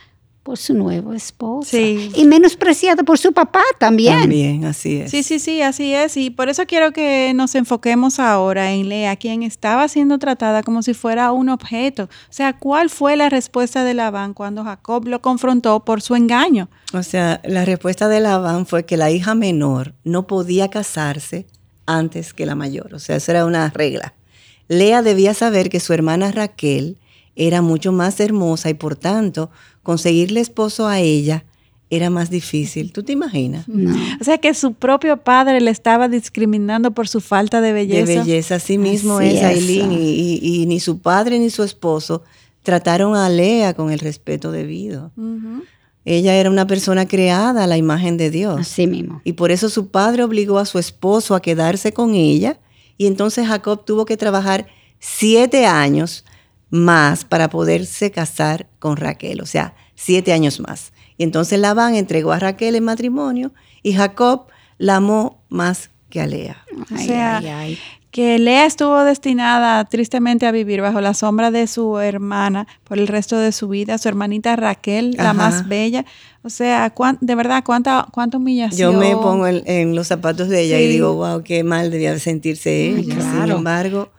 por 0.48 0.56
su 0.56 0.72
nuevo 0.72 1.12
esposo 1.12 1.68
Sí. 1.72 2.10
y 2.14 2.24
menospreciada 2.24 3.02
por 3.02 3.18
su 3.18 3.34
papá 3.34 3.60
también. 3.78 4.18
También, 4.20 4.64
así 4.64 4.96
es. 4.96 5.10
Sí, 5.10 5.22
sí, 5.22 5.38
sí, 5.38 5.60
así 5.60 5.92
es. 5.92 6.16
Y 6.16 6.30
por 6.30 6.48
eso 6.48 6.64
quiero 6.64 6.90
que 6.90 7.32
nos 7.34 7.54
enfoquemos 7.54 8.18
ahora 8.18 8.72
en 8.72 8.88
Lea, 8.88 9.14
quien 9.16 9.42
estaba 9.42 9.86
siendo 9.88 10.18
tratada 10.18 10.62
como 10.62 10.82
si 10.82 10.94
fuera 10.94 11.32
un 11.32 11.50
objeto. 11.50 12.04
O 12.04 12.08
sea, 12.32 12.54
¿cuál 12.54 12.88
fue 12.88 13.14
la 13.14 13.28
respuesta 13.28 13.84
de 13.84 13.92
Labán 13.92 14.32
cuando 14.32 14.64
Jacob 14.64 15.06
lo 15.06 15.20
confrontó 15.20 15.84
por 15.84 16.00
su 16.00 16.16
engaño? 16.16 16.70
O 16.94 17.02
sea, 17.02 17.42
la 17.44 17.66
respuesta 17.66 18.08
de 18.08 18.20
Labán 18.20 18.64
fue 18.64 18.86
que 18.86 18.96
la 18.96 19.10
hija 19.10 19.34
menor 19.34 19.92
no 20.02 20.26
podía 20.26 20.68
casarse 20.70 21.44
antes 21.84 22.32
que 22.32 22.46
la 22.46 22.54
mayor. 22.54 22.94
O 22.94 22.98
sea, 23.00 23.16
esa 23.16 23.32
era 23.32 23.44
una 23.44 23.68
regla. 23.68 24.14
Lea 24.68 25.02
debía 25.02 25.34
saber 25.34 25.68
que 25.68 25.78
su 25.78 25.92
hermana 25.92 26.32
Raquel 26.32 26.96
era 27.38 27.62
mucho 27.62 27.92
más 27.92 28.20
hermosa 28.20 28.68
y 28.68 28.74
por 28.74 28.96
tanto 28.96 29.50
conseguirle 29.82 30.40
esposo 30.40 30.88
a 30.88 30.98
ella 30.98 31.44
era 31.88 32.10
más 32.10 32.28
difícil. 32.28 32.92
¿Tú 32.92 33.02
te 33.02 33.12
imaginas? 33.12 33.64
O 34.20 34.24
sea 34.24 34.38
que 34.38 34.52
su 34.52 34.74
propio 34.74 35.16
padre 35.18 35.60
le 35.60 35.70
estaba 35.70 36.08
discriminando 36.08 36.90
por 36.90 37.08
su 37.08 37.20
falta 37.20 37.62
de 37.62 37.72
belleza. 37.72 38.06
De 38.06 38.18
belleza, 38.18 38.56
así 38.56 38.76
mismo 38.76 39.20
es 39.20 39.42
Aileen. 39.42 39.92
Y, 39.92 40.66
ni 40.66 40.80
su 40.80 40.98
padre 40.98 41.38
ni 41.38 41.48
su 41.48 41.62
esposo 41.62 42.24
trataron 42.62 43.16
a 43.16 43.30
Lea 43.30 43.72
con 43.72 43.90
el 43.90 44.00
respeto 44.00 44.52
debido. 44.52 45.12
Ella 46.04 46.34
era 46.34 46.50
una 46.50 46.66
persona 46.66 47.06
creada 47.06 47.64
a 47.64 47.66
la 47.66 47.78
imagen 47.78 48.16
de 48.18 48.30
Dios. 48.30 48.60
Así 48.60 48.86
mismo. 48.86 49.22
Y 49.24 49.34
por 49.34 49.50
eso 49.50 49.70
su 49.70 49.88
padre 49.88 50.24
obligó 50.24 50.58
a 50.58 50.66
su 50.66 50.78
esposo 50.78 51.34
a 51.34 51.40
quedarse 51.40 51.92
con 51.92 52.14
ella. 52.14 52.58
Y 52.98 53.06
entonces 53.06 53.46
Jacob 53.46 53.84
tuvo 53.84 54.04
que 54.04 54.16
trabajar 54.16 54.66
siete 54.98 55.64
años 55.64 56.24
más 56.70 57.24
para 57.24 57.48
poderse 57.48 58.10
casar 58.10 58.66
con 58.78 58.96
Raquel. 58.96 59.40
O 59.40 59.46
sea, 59.46 59.74
siete 59.94 60.32
años 60.32 60.60
más. 60.60 60.92
Y 61.16 61.24
entonces 61.24 61.58
Labán 61.58 61.94
entregó 61.94 62.32
a 62.32 62.38
Raquel 62.38 62.76
en 62.76 62.84
matrimonio 62.84 63.52
y 63.82 63.94
Jacob 63.94 64.46
la 64.78 64.96
amó 64.96 65.42
más 65.48 65.90
que 66.10 66.20
a 66.20 66.26
Lea. 66.26 66.64
o 66.92 66.96
sea, 66.96 67.42
que 68.10 68.38
Lea 68.38 68.64
estuvo 68.64 69.04
destinada 69.04 69.84
tristemente 69.84 70.46
a 70.46 70.52
vivir 70.52 70.80
bajo 70.80 71.00
la 71.00 71.12
sombra 71.12 71.50
de 71.50 71.66
su 71.66 71.98
hermana 71.98 72.66
por 72.84 72.98
el 72.98 73.06
resto 73.06 73.38
de 73.38 73.52
su 73.52 73.68
vida, 73.68 73.98
su 73.98 74.08
hermanita 74.08 74.56
Raquel, 74.56 75.14
la 75.18 75.34
más 75.34 75.68
bella. 75.68 76.06
O 76.42 76.48
sea, 76.48 76.94
de 77.20 77.34
verdad, 77.34 77.62
cuánta, 77.64 78.06
cuánta 78.10 78.38
humillación. 78.38 78.92
Yo 78.92 78.98
me 78.98 79.14
pongo 79.14 79.46
en, 79.46 79.94
los 79.94 80.06
zapatos 80.06 80.48
de 80.48 80.62
ella 80.62 80.80
y 80.80 80.88
digo, 80.88 81.14
wow, 81.14 81.42
qué 81.42 81.62
mal 81.64 81.90
debía 81.90 82.18
sentirse 82.18 82.88
ella. 82.88 83.20
Sin 83.20 83.50
embargo, 83.50 84.10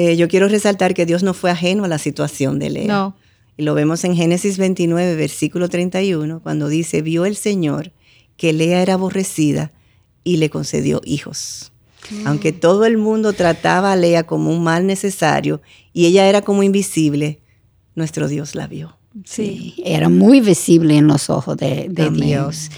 eh, 0.00 0.16
yo 0.16 0.28
quiero 0.28 0.46
resaltar 0.46 0.94
que 0.94 1.06
Dios 1.06 1.24
no 1.24 1.34
fue 1.34 1.50
ajeno 1.50 1.82
a 1.82 1.88
la 1.88 1.98
situación 1.98 2.60
de 2.60 2.70
Lea. 2.70 2.86
No. 2.86 3.16
Y 3.56 3.64
lo 3.64 3.74
vemos 3.74 4.04
en 4.04 4.14
Génesis 4.14 4.56
29, 4.56 5.16
versículo 5.16 5.68
31, 5.68 6.40
cuando 6.40 6.68
dice, 6.68 7.02
vio 7.02 7.24
el 7.24 7.34
Señor 7.34 7.90
que 8.36 8.52
Lea 8.52 8.80
era 8.80 8.94
aborrecida 8.94 9.72
y 10.22 10.36
le 10.36 10.50
concedió 10.50 11.00
hijos. 11.04 11.72
Mm. 12.10 12.28
Aunque 12.28 12.52
todo 12.52 12.84
el 12.84 12.96
mundo 12.96 13.32
trataba 13.32 13.90
a 13.90 13.96
Lea 13.96 14.22
como 14.22 14.52
un 14.52 14.62
mal 14.62 14.86
necesario 14.86 15.60
y 15.92 16.06
ella 16.06 16.28
era 16.28 16.42
como 16.42 16.62
invisible, 16.62 17.40
nuestro 17.96 18.28
Dios 18.28 18.54
la 18.54 18.68
vio. 18.68 18.96
Sí, 19.24 19.74
era 19.84 20.08
muy 20.08 20.40
visible 20.40 20.96
en 20.96 21.08
los 21.08 21.28
ojos 21.28 21.56
de, 21.56 21.88
Dios. 22.12 22.70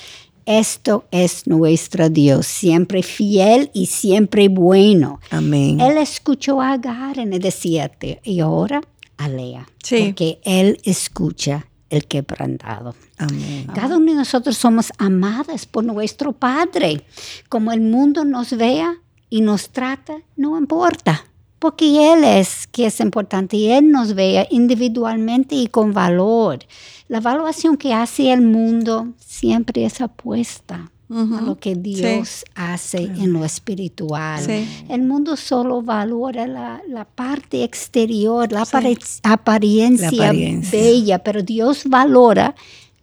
Esto 0.50 1.04
es 1.12 1.47
nuestro 1.47 2.11
Dios, 2.11 2.47
siempre 2.47 3.04
fiel 3.04 3.71
y 3.73 3.87
siempre 3.87 4.49
bueno. 4.49 5.21
Amén. 5.30 5.80
Él 5.80 5.97
escuchó 5.97 6.61
a 6.61 6.73
Agar 6.73 7.19
en 7.19 7.33
el 7.33 7.40
desierto 7.40 8.07
y 8.25 8.40
ahora 8.40 8.83
Lea. 9.28 9.69
Porque 9.88 10.40
Él 10.45 10.80
escucha 10.85 11.66
el 11.88 12.07
quebrantado. 12.07 12.95
Amén. 13.19 13.66
Cada 13.75 13.97
uno 13.97 14.12
de 14.12 14.19
nosotros 14.19 14.57
somos 14.57 14.92
amadas 14.99 15.66
por 15.66 15.85
nuestro 15.85 16.33
Padre. 16.33 17.04
Como 17.49 17.73
el 17.73 17.80
mundo 17.80 18.25
nos 18.25 18.57
vea 18.57 18.97
y 19.28 19.40
nos 19.42 19.71
trata, 19.71 20.19
no 20.37 20.59
importa. 20.59 21.25
Porque 21.61 22.12
Él 22.12 22.25
es 22.25 22.67
que 22.67 22.87
es 22.87 23.00
importante 23.00 23.57
y 23.57 23.71
Él 23.71 23.93
nos 23.93 24.14
vea 24.14 24.47
individualmente 24.50 25.55
y 25.55 25.69
con 25.69 25.93
valor. 25.93 26.59
La 27.07 27.19
evaluación 27.19 27.76
que 27.76 27.93
hace 27.93 28.33
el 28.33 28.40
mundo 28.40 29.09
siempre 29.19 29.85
es 29.85 30.00
apuesta 30.00 30.90
a 31.11 31.43
lo 31.43 31.59
que 31.59 31.75
Dios 31.75 32.45
hace 32.55 33.02
en 33.02 33.33
lo 33.33 33.45
espiritual. 33.45 34.43
El 34.88 35.02
mundo 35.02 35.37
solo 35.37 35.83
valora 35.83 36.47
la, 36.47 37.05
parte 37.05 37.62
exterior, 37.62 38.50
la, 38.50 38.62
apariencia, 39.25 40.33
bella, 40.33 41.19
pero 41.19 41.43
Dios 41.43 41.83
valora 41.87 42.55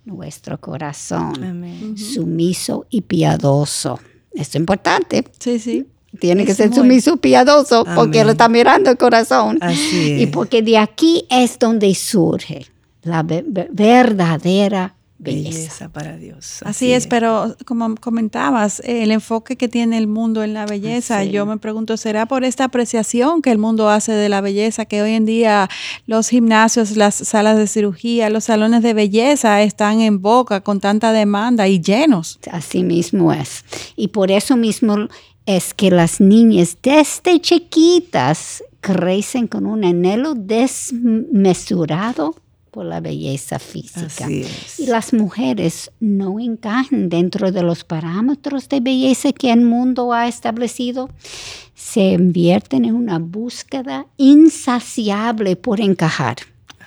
nuestro 0.03 0.59
corazón, 0.59 1.95
sumiso 1.95 2.87
y 2.89 3.01
piadoso. 3.01 3.99
Esto 4.31 4.57
es 4.57 4.61
importante. 4.61 5.25
Sí, 5.37 5.59
sí. 5.59 5.85
Tiene 6.19 6.45
que 6.45 6.53
ser 6.53 6.73
sumiso 6.73 7.15
y 7.15 7.17
piadoso 7.17 7.85
porque 7.95 8.21
Él 8.21 8.29
está 8.29 8.49
mirando 8.49 8.89
el 8.89 8.97
corazón. 8.97 9.57
Así 9.61 10.21
Y 10.21 10.27
porque 10.27 10.61
de 10.61 10.77
aquí 10.77 11.25
es 11.29 11.59
donde 11.59 11.93
surge 11.95 12.65
la 13.03 13.23
verdadera 13.23 14.97
belleza. 15.19 15.89
para 15.89 16.17
Dios. 16.17 16.59
Así, 16.63 16.91
es, 16.93 17.07
pero 17.07 17.55
como 17.65 17.95
comentabas, 17.95 18.81
el 18.85 19.11
enfoque 19.11 19.55
que 19.55 19.67
tiene 19.67 19.97
el 19.97 20.07
mundo 20.07 20.43
en 20.43 20.53
la 20.53 20.65
belleza, 20.65 21.23
yo 21.23 21.45
me 21.45 21.57
pregunto, 21.57 21.97
¿será 21.97 22.25
por 22.25 22.43
esta 22.43 22.65
apreciación 22.65 23.41
que 23.41 23.51
el 23.51 23.57
mundo 23.57 23.89
hace 23.89 24.11
de 24.11 24.29
la 24.29 24.41
belleza, 24.41 24.85
que 24.85 25.01
hoy 25.01 25.13
en 25.13 25.25
día 25.25 25.69
los 26.05 26.29
gimnasios, 26.29 26.95
las 26.97 27.15
salas 27.15 27.57
de 27.57 27.67
cirugía, 27.67 28.29
los 28.29 28.45
salones 28.45 28.83
de 28.83 28.93
belleza 28.93 29.61
están 29.63 30.01
en 30.01 30.21
boca 30.21 30.61
con 30.61 30.79
tanta 30.79 31.11
demanda 31.11 31.67
y 31.67 31.81
llenos? 31.81 32.39
Así 32.51 32.83
mismo 32.83 33.33
es. 33.33 33.65
Y 33.95 34.09
por 34.09 34.31
eso 34.31 34.55
mismo 34.55 35.07
es 35.47 35.73
que 35.73 35.89
las 35.89 36.21
niñas 36.21 36.77
desde 36.83 37.41
chiquitas 37.41 38.63
crecen 38.81 39.47
con 39.47 39.65
un 39.65 39.83
anhelo 39.83 40.35
desmesurado 40.35 42.35
la 42.83 42.99
belleza 42.99 43.59
física. 43.59 44.29
Y 44.29 44.85
las 44.87 45.13
mujeres 45.13 45.91
no 45.99 46.39
encajan 46.39 47.09
dentro 47.09 47.51
de 47.51 47.63
los 47.63 47.83
parámetros 47.83 48.69
de 48.69 48.79
belleza 48.79 49.31
que 49.31 49.51
el 49.51 49.61
mundo 49.61 50.13
ha 50.13 50.27
establecido. 50.27 51.09
Se 51.75 52.13
invierten 52.13 52.85
en 52.85 52.95
una 52.95 53.19
búsqueda 53.19 54.07
insaciable 54.17 55.55
por 55.55 55.79
encajar. 55.79 56.37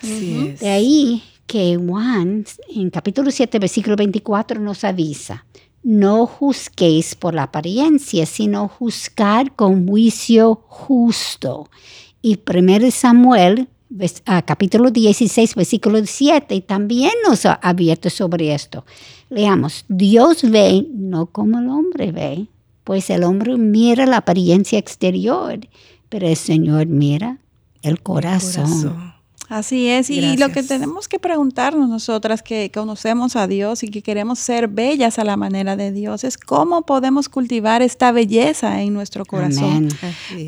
De 0.02 0.68
ahí 0.68 1.22
que 1.46 1.76
Juan, 1.76 2.44
en 2.74 2.90
capítulo 2.90 3.30
7, 3.30 3.58
versículo 3.58 3.96
24, 3.96 4.60
nos 4.60 4.84
avisa, 4.84 5.44
no 5.82 6.26
juzguéis 6.26 7.14
por 7.14 7.34
la 7.34 7.44
apariencia, 7.44 8.26
sino 8.26 8.68
juzgar 8.68 9.54
con 9.54 9.88
juicio 9.88 10.62
justo. 10.66 11.70
Y 12.22 12.38
1 12.46 12.90
Samuel 12.90 13.68
Ah, 14.24 14.42
capítulo 14.42 14.92
16, 14.92 15.56
versículo 15.56 15.98
7, 16.04 16.54
y 16.54 16.60
también 16.60 17.10
nos 17.26 17.44
ha 17.44 17.54
abierto 17.54 18.08
sobre 18.08 18.54
esto. 18.54 18.84
Leamos, 19.30 19.84
Dios 19.88 20.48
ve 20.48 20.86
no 20.94 21.26
como 21.26 21.58
el 21.58 21.68
hombre 21.68 22.12
ve, 22.12 22.46
pues 22.84 23.10
el 23.10 23.24
hombre 23.24 23.56
mira 23.56 24.06
la 24.06 24.18
apariencia 24.18 24.78
exterior, 24.78 25.58
pero 26.08 26.28
el 26.28 26.36
Señor 26.36 26.86
mira 26.86 27.38
el 27.82 28.00
corazón. 28.00 29.12
Así 29.50 29.88
es, 29.88 30.10
y 30.10 30.36
lo 30.36 30.50
que 30.50 30.62
tenemos 30.62 31.08
que 31.08 31.18
preguntarnos 31.18 31.88
nosotras 31.88 32.40
que 32.40 32.70
conocemos 32.72 33.34
a 33.34 33.48
Dios 33.48 33.82
y 33.82 33.88
que 33.88 34.00
queremos 34.00 34.38
ser 34.38 34.68
bellas 34.68 35.18
a 35.18 35.24
la 35.24 35.36
manera 35.36 35.74
de 35.74 35.90
Dios 35.90 36.22
es 36.22 36.38
cómo 36.38 36.82
podemos 36.82 37.28
cultivar 37.28 37.82
esta 37.82 38.12
belleza 38.12 38.80
en 38.80 38.94
nuestro 38.94 39.24
corazón. 39.24 39.88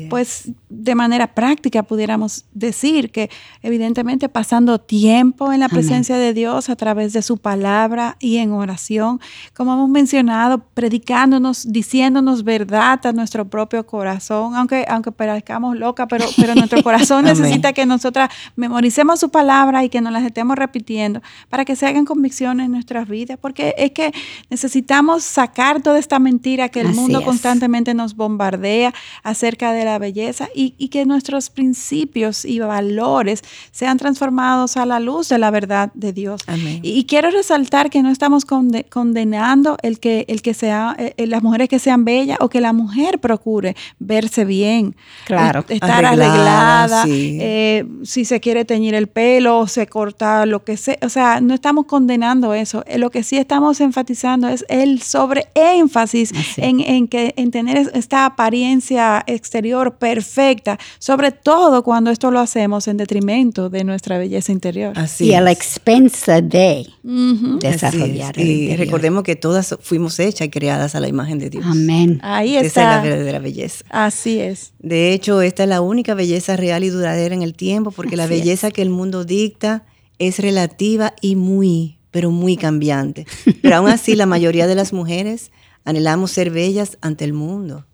Pues 0.09 0.51
de 0.69 0.95
manera 0.95 1.35
práctica 1.35 1.83
pudiéramos 1.83 2.45
decir 2.53 3.11
que 3.11 3.29
evidentemente 3.61 4.29
pasando 4.29 4.79
tiempo 4.79 5.51
en 5.51 5.59
la 5.59 5.67
presencia 5.67 6.15
de 6.15 6.33
Dios 6.33 6.69
a 6.69 6.77
través 6.77 7.11
de 7.11 7.23
su 7.23 7.35
palabra 7.37 8.15
y 8.21 8.37
en 8.37 8.53
oración, 8.53 9.19
como 9.53 9.73
hemos 9.73 9.89
mencionado, 9.89 10.63
predicándonos, 10.73 11.69
diciéndonos 11.69 12.45
verdad 12.45 13.05
a 13.05 13.11
nuestro 13.11 13.49
propio 13.49 13.85
corazón, 13.85 14.55
aunque 14.55 14.85
aunque 14.87 15.11
parezcamos 15.11 15.75
loca, 15.75 16.07
pero 16.07 16.23
pero 16.37 16.55
nuestro 16.55 16.81
corazón 16.83 17.25
necesita 17.25 17.73
que 17.73 17.85
nosotras 17.85 18.29
memoricemos 18.55 18.92
utilicemos 18.93 19.19
su 19.19 19.29
palabra 19.29 19.83
y 19.83 19.89
que 19.89 20.01
nos 20.01 20.13
las 20.13 20.23
estemos 20.23 20.55
repitiendo 20.55 21.23
para 21.49 21.65
que 21.65 21.75
se 21.75 21.87
hagan 21.87 22.05
convicciones 22.05 22.67
en 22.67 22.71
nuestras 22.71 23.07
vidas, 23.07 23.39
porque 23.41 23.73
es 23.75 23.91
que 23.91 24.13
necesitamos 24.51 25.23
sacar 25.23 25.81
toda 25.81 25.97
esta 25.97 26.19
mentira 26.19 26.69
que 26.69 26.81
el 26.81 26.89
mundo 26.89 27.23
constantemente 27.23 27.95
nos 27.95 28.15
bombardea 28.15 28.93
acerca 29.23 29.71
de 29.71 29.83
la 29.83 29.97
belleza 29.97 30.47
y, 30.53 30.73
que 30.93 31.05
nuestros 31.07 31.49
principios 31.49 32.45
y 32.45 32.59
valores 32.59 33.41
sean 33.71 33.97
transformados 33.97 34.77
a 34.77 34.85
la 34.85 34.99
luz 34.99 35.29
de 35.29 35.39
la 35.39 35.49
verdad 35.49 35.89
de 35.95 36.13
Dios. 36.13 36.41
Y, 36.83 37.05
quiero 37.05 37.31
resaltar 37.31 37.89
que 37.89 38.03
no 38.03 38.11
estamos 38.11 38.45
condenando 38.45 39.77
el 39.81 39.99
que, 39.99 40.25
el 40.27 40.43
que 40.43 40.53
sea, 40.53 40.95
eh, 40.99 41.15
eh, 41.17 41.25
las 41.25 41.41
mujeres 41.41 41.67
que 41.67 41.79
sean 41.79 42.05
bellas 42.05 42.37
o 42.41 42.49
que 42.49 42.61
la 42.61 42.73
mujer 42.73 43.19
procure 43.19 43.75
verse 43.97 44.45
bien, 44.45 44.95
claro, 45.25 45.65
estar 45.67 46.05
arreglada, 46.05 47.05
eh, 47.07 47.85
si 48.03 48.25
se 48.25 48.39
quiere 48.39 48.65
tener 48.65 48.82
el 48.89 49.07
pelo, 49.07 49.67
se 49.67 49.87
corta 49.87 50.45
lo 50.45 50.63
que 50.63 50.77
sea. 50.77 50.97
O 51.01 51.09
sea, 51.09 51.41
no 51.41 51.53
estamos 51.53 51.85
condenando 51.85 52.53
eso. 52.53 52.83
Eh, 52.87 52.97
lo 52.97 53.09
que 53.09 53.23
sí 53.23 53.37
estamos 53.37 53.81
enfatizando 53.81 54.47
es 54.47 54.65
el 54.69 55.01
sobre 55.01 55.47
énfasis 55.55 56.31
en, 56.57 56.79
en, 56.79 57.07
que, 57.07 57.33
en 57.37 57.51
tener 57.51 57.77
esta 57.93 58.25
apariencia 58.25 59.23
exterior 59.27 59.95
perfecta, 59.95 60.79
sobre 60.99 61.31
todo 61.31 61.83
cuando 61.83 62.11
esto 62.11 62.31
lo 62.31 62.39
hacemos 62.39 62.87
en 62.87 62.97
detrimento 62.97 63.69
de 63.69 63.83
nuestra 63.83 64.17
belleza 64.17 64.51
interior. 64.51 64.93
Así 64.97 65.25
y 65.25 65.33
a 65.33 65.41
la 65.41 65.51
expensa 65.51 66.41
de 66.41 66.87
desarrollar. 67.03 68.39
Y 68.39 68.75
recordemos 68.75 69.23
que 69.23 69.35
todas 69.35 69.75
fuimos 69.81 70.19
hechas 70.19 70.47
y 70.47 70.49
creadas 70.49 70.95
a 70.95 70.99
la 70.99 71.07
imagen 71.07 71.39
de 71.39 71.49
Dios. 71.49 71.65
Amén. 71.65 72.19
Ahí 72.23 72.55
está. 72.55 72.67
Esa 72.67 72.81
es 72.81 72.97
la 72.97 73.03
verdadera 73.03 73.39
belleza. 73.39 73.85
Así 73.89 74.39
es. 74.39 74.73
De 74.79 75.13
hecho, 75.13 75.41
esta 75.41 75.63
es 75.63 75.69
la 75.69 75.81
única 75.81 76.13
belleza 76.13 76.57
real 76.57 76.83
y 76.83 76.89
duradera 76.89 77.33
en 77.33 77.41
el 77.41 77.53
tiempo, 77.53 77.91
porque 77.91 78.17
la 78.17 78.27
belleza 78.27 78.71
que 78.73 78.81
el 78.81 78.89
mundo 78.89 79.23
dicta 79.23 79.85
es 80.19 80.39
relativa 80.39 81.13
y 81.21 81.35
muy, 81.35 81.97
pero 82.11 82.31
muy 82.31 82.57
cambiante. 82.57 83.25
Pero 83.61 83.77
aún 83.77 83.89
así, 83.89 84.15
la 84.15 84.25
mayoría 84.25 84.67
de 84.67 84.75
las 84.75 84.93
mujeres 84.93 85.51
anhelamos 85.85 86.31
ser 86.31 86.49
bellas 86.49 86.97
ante 87.01 87.25
el 87.25 87.33
mundo. 87.33 87.85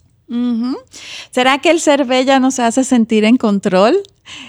¿Será 1.31 1.57
que 1.57 1.71
el 1.71 1.79
ser 1.79 2.05
bella 2.05 2.39
nos 2.39 2.59
hace 2.59 2.83
sentir 2.83 3.25
en 3.25 3.37
control? 3.37 4.01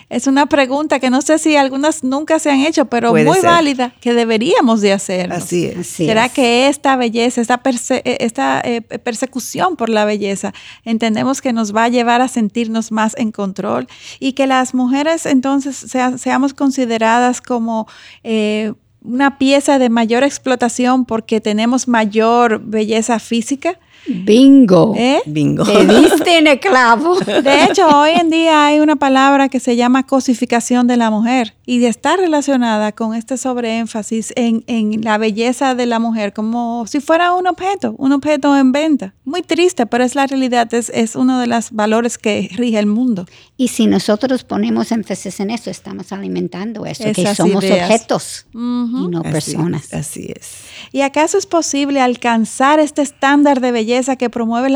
Es 0.08 0.26
una 0.26 0.46
pregunta 0.46 0.98
que 0.98 1.08
no 1.10 1.22
sé 1.22 1.38
si 1.38 1.56
algunas 1.56 2.04
nunca 2.04 2.38
se 2.38 2.50
han 2.50 2.60
hecho, 2.60 2.86
pero 2.86 3.14
muy 3.14 3.40
válida, 3.40 3.94
que 4.00 4.12
deberíamos 4.12 4.80
de 4.80 4.92
hacer. 4.92 5.32
Así 5.32 5.66
es. 5.66 5.86
¿Será 5.86 6.28
que 6.28 6.68
esta 6.68 6.96
belleza, 6.96 7.40
esta, 7.40 7.60
eh, 7.64 8.16
esta 8.20 8.60
eh, 8.64 8.82
persecución 8.82 9.76
por 9.76 9.88
la 9.88 10.04
belleza, 10.04 10.52
entendemos 10.84 11.40
que 11.40 11.52
nos 11.52 11.74
va 11.74 11.84
a 11.84 11.88
llevar 11.88 12.20
a 12.20 12.28
sentirnos 12.28 12.92
más 12.92 13.14
en 13.16 13.32
control 13.32 13.86
y 14.18 14.32
que 14.32 14.46
las 14.46 14.74
mujeres 14.74 15.26
entonces 15.26 15.86
seamos 16.16 16.54
consideradas 16.54 17.40
como... 17.40 17.86
Eh, 18.24 18.72
una 19.02 19.38
pieza 19.38 19.78
de 19.78 19.88
mayor 19.88 20.24
explotación 20.24 21.06
porque 21.06 21.40
tenemos 21.40 21.88
mayor 21.88 22.60
belleza 22.62 23.18
física, 23.18 23.78
Bingo. 24.06 24.94
¿Eh? 24.96 25.20
Bingo. 25.26 25.64
Te 25.64 25.86
diste 25.86 26.38
en 26.38 26.46
el 26.46 26.60
clavo. 26.60 27.18
De 27.20 27.64
hecho, 27.64 27.86
hoy 27.88 28.10
en 28.10 28.30
día 28.30 28.66
hay 28.66 28.80
una 28.80 28.96
palabra 28.96 29.48
que 29.48 29.60
se 29.60 29.76
llama 29.76 30.06
cosificación 30.06 30.86
de 30.86 30.96
la 30.96 31.10
mujer 31.10 31.54
y 31.70 31.84
está 31.84 32.16
relacionada 32.16 32.90
con 32.90 33.14
este 33.14 33.36
sobreénfasis 33.36 34.32
en, 34.34 34.64
en 34.66 35.02
la 35.02 35.18
belleza 35.18 35.76
de 35.76 35.86
la 35.86 36.00
mujer 36.00 36.32
como 36.32 36.84
si 36.88 37.00
fuera 37.00 37.32
un 37.34 37.46
objeto, 37.46 37.94
un 37.96 38.12
objeto 38.12 38.56
en 38.56 38.72
venta. 38.72 39.14
Muy 39.24 39.42
triste, 39.42 39.86
pero 39.86 40.02
es 40.02 40.16
la 40.16 40.26
realidad, 40.26 40.72
es, 40.74 40.90
es 40.92 41.14
uno 41.14 41.38
de 41.38 41.46
los 41.46 41.70
valores 41.70 42.18
que 42.18 42.50
rige 42.56 42.78
el 42.80 42.86
mundo. 42.86 43.26
Y 43.56 43.68
si 43.68 43.86
nosotros 43.86 44.42
ponemos 44.42 44.90
énfasis 44.90 45.38
en 45.38 45.50
eso, 45.50 45.70
estamos 45.70 46.12
alimentando 46.12 46.86
eso, 46.86 47.04
que 47.14 47.34
somos 47.34 47.62
objetos 47.62 48.46
y 48.52 48.56
no 48.56 49.22
personas. 49.22 49.92
Así 49.94 50.32
es. 50.34 50.64
¿Y 50.92 51.02
acaso 51.02 51.38
es 51.38 51.46
posible 51.46 52.00
alcanzar 52.00 52.80
este 52.80 53.02
estándar 53.02 53.60
de 53.60 53.70
belleza? 53.70 54.16
que, 54.16 54.30
promueve 54.30 54.70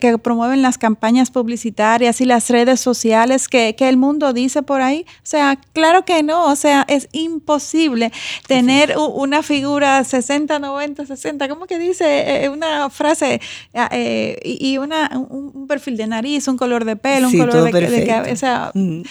que 0.00 0.18
promueven 0.18 0.62
las 0.62 0.78
campañas 0.78 1.30
publicitarias 1.30 2.20
y 2.20 2.24
las 2.24 2.50
redes 2.50 2.80
sociales 2.80 3.48
que, 3.48 3.74
el 3.78 3.96
mundo 3.96 4.32
dice 4.32 4.62
por 4.62 4.80
ahí? 4.80 5.04
O 5.18 5.24
sea, 5.24 5.58
claro 5.72 6.04
que 6.04 6.22
no, 6.22 6.31
o 6.40 6.56
sea, 6.56 6.84
es 6.88 7.08
imposible 7.12 8.12
tener 8.46 8.96
una 8.96 9.42
figura 9.42 10.02
60, 10.04 10.58
90, 10.58 11.06
60, 11.06 11.48
¿cómo 11.48 11.66
que 11.66 11.78
dice? 11.78 12.04
Eh, 12.04 12.44
eh, 12.44 12.48
una 12.48 12.90
frase 12.90 13.40
ah, 13.74 13.88
eh, 13.92 14.38
y 14.44 14.78
una, 14.78 15.10
un, 15.28 15.66
perfil 15.66 15.96
de 15.96 16.06
nariz, 16.06 16.48
un 16.48 16.56
color 16.56 16.84
de 16.84 16.96
pelo, 16.96 17.28
un 17.28 17.38
color 17.38 17.72
de, 17.72 18.06
cabeza. 18.06 18.70
Mm. 18.74 19.02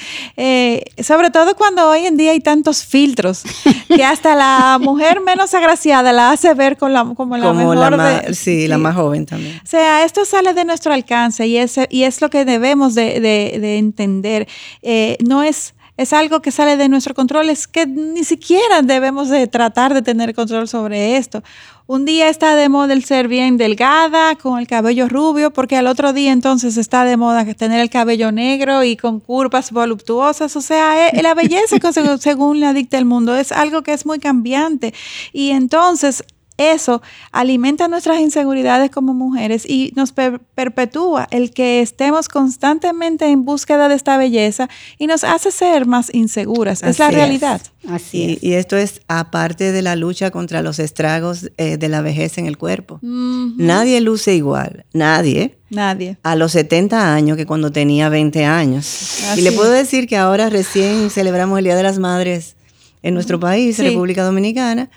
sobre 1.01 1.31
todo 1.31 1.55
cuando 1.55 1.89
hoy 1.89 2.05
en 2.05 2.17
día 2.17 2.31
hay 2.31 2.39
tantos 2.39 2.83
filtros 2.83 3.43
que 3.87 4.03
hasta 4.03 4.35
la 4.35 4.77
mujer 4.81 5.21
menos 5.21 5.53
agraciada 5.53 6.13
la 6.13 6.31
hace 6.31 6.53
ver 6.53 6.77
con 6.77 6.93
la, 6.93 7.05
como 7.15 7.37
la 7.37 7.53
mejor. 7.53 7.77
La 7.77 8.33
sí, 8.33 8.67
la 8.67 8.77
más 8.77 8.95
joven 8.95 9.25
también. 9.25 9.59
O 9.63 9.67
sea, 9.67 10.03
esto 10.03 10.25
sale 10.25 10.53
de 10.53 10.65
nuestro 10.65 10.93
alcance 10.93 11.47
y 11.47 11.57
es, 11.57 11.79
y 11.89 12.03
es 12.03 12.21
lo 12.21 12.29
que 12.29 12.45
debemos 12.45 12.95
de, 12.95 13.77
entender. 13.77 14.47
Eh, 14.81 15.17
no 15.25 15.43
es 15.43 15.73
es 16.01 16.13
algo 16.13 16.41
que 16.41 16.51
sale 16.51 16.77
de 16.77 16.89
nuestro 16.89 17.13
control, 17.13 17.49
es 17.49 17.67
que 17.67 17.85
ni 17.85 18.23
siquiera 18.23 18.81
debemos 18.81 19.29
de 19.29 19.45
tratar 19.45 19.93
de 19.93 20.01
tener 20.01 20.33
control 20.33 20.67
sobre 20.67 21.17
esto. 21.17 21.43
Un 21.85 22.05
día 22.05 22.29
está 22.29 22.55
de 22.55 22.69
moda 22.69 22.93
el 22.93 23.03
ser 23.03 23.27
bien 23.27 23.57
delgada, 23.57 24.35
con 24.35 24.59
el 24.59 24.67
cabello 24.67 25.07
rubio, 25.07 25.51
porque 25.51 25.75
al 25.77 25.87
otro 25.87 26.13
día 26.13 26.31
entonces 26.31 26.77
está 26.77 27.03
de 27.03 27.17
moda 27.17 27.45
tener 27.53 27.81
el 27.81 27.89
cabello 27.89 28.31
negro 28.31 28.83
y 28.83 28.97
con 28.97 29.19
curvas 29.19 29.71
voluptuosas. 29.71 30.55
O 30.55 30.61
sea, 30.61 31.09
eh, 31.09 31.21
la 31.21 31.35
belleza, 31.35 31.77
según 32.17 32.59
la 32.59 32.73
dicta 32.73 32.97
el 32.97 33.05
mundo, 33.05 33.35
es 33.35 33.51
algo 33.51 33.83
que 33.83 33.93
es 33.93 34.05
muy 34.05 34.19
cambiante. 34.19 34.93
Y 35.33 35.49
entonces 35.49 36.23
eso 36.61 37.01
alimenta 37.31 37.87
nuestras 37.87 38.19
inseguridades 38.19 38.91
como 38.91 39.13
mujeres 39.13 39.65
y 39.67 39.91
nos 39.95 40.11
perpetúa 40.11 41.27
el 41.31 41.51
que 41.51 41.81
estemos 41.81 42.29
constantemente 42.29 43.25
en 43.25 43.45
búsqueda 43.45 43.87
de 43.89 43.95
esta 43.95 44.17
belleza 44.17 44.69
y 44.97 45.07
nos 45.07 45.23
hace 45.23 45.51
ser 45.51 45.85
más 45.85 46.13
inseguras. 46.13 46.83
es 46.83 46.99
la 46.99 47.11
realidad. 47.11 47.61
Así 47.87 48.17
y, 48.17 48.33
es. 48.33 48.43
y, 48.43 48.53
esto 48.53 48.77
es 48.77 49.01
aparte 49.07 49.71
de 49.71 49.81
la 49.81 49.95
lucha 49.95 50.29
contra 50.29 50.61
los 50.61 50.79
estragos 50.79 51.49
eh, 51.57 51.77
de 51.77 51.89
la 51.89 52.01
vejez 52.01 52.37
en 52.37 52.45
el 52.45 52.57
cuerpo. 52.57 52.99
Nadie 53.01 54.01
luce 54.01 54.35
igual, 54.35 54.85
nadie. 54.93 55.57
Nadie. 55.69 56.17
A 56.23 56.35
los 56.35 56.51
70 56.51 57.13
años 57.13 57.37
que 57.37 57.45
cuando 57.45 57.71
tenía 57.71 58.09
20 58.09 58.43
años. 58.43 59.23
Y 59.37 59.41
le 59.41 59.53
puedo 59.53 59.71
decir 59.71 60.05
que 60.05 60.17
ahora 60.17 60.49
recién 60.49 61.09
celebramos 61.09 61.57
el 61.59 61.63
Día 61.63 61.77
de 61.77 61.83
las 61.83 61.97
Madres 61.97 62.55
en 63.03 63.13
nuestro 63.13 63.39
país, 63.39 63.79
República 63.79 64.23
Dominicana, 64.23 64.89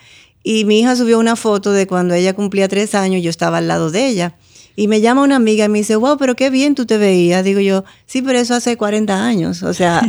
y 0.46 0.66
mi 0.66 0.80
hija 0.80 0.94
subió 0.94 1.18
una 1.18 1.36
foto 1.36 1.72
de 1.72 1.86
cuando 1.86 2.14
ella 2.14 2.34
cumplía 2.34 2.68
tres 2.68 2.94
años, 2.94 3.22
yo 3.22 3.30
estaba 3.30 3.58
al 3.58 3.66
lado 3.66 3.90
de 3.90 4.06
ella. 4.06 4.36
Y 4.76 4.88
me 4.88 5.00
llama 5.00 5.22
una 5.22 5.36
amiga 5.36 5.64
y 5.64 5.68
me 5.68 5.78
dice, 5.78 5.96
wow, 5.96 6.18
pero 6.18 6.36
qué 6.36 6.50
bien 6.50 6.74
tú 6.74 6.84
te 6.84 6.98
veías. 6.98 7.42
Digo 7.44 7.60
yo, 7.60 7.84
sí, 8.06 8.20
pero 8.20 8.38
eso 8.38 8.54
hace 8.54 8.76
40 8.76 9.24
años. 9.24 9.62
O 9.62 9.72
sea, 9.72 10.02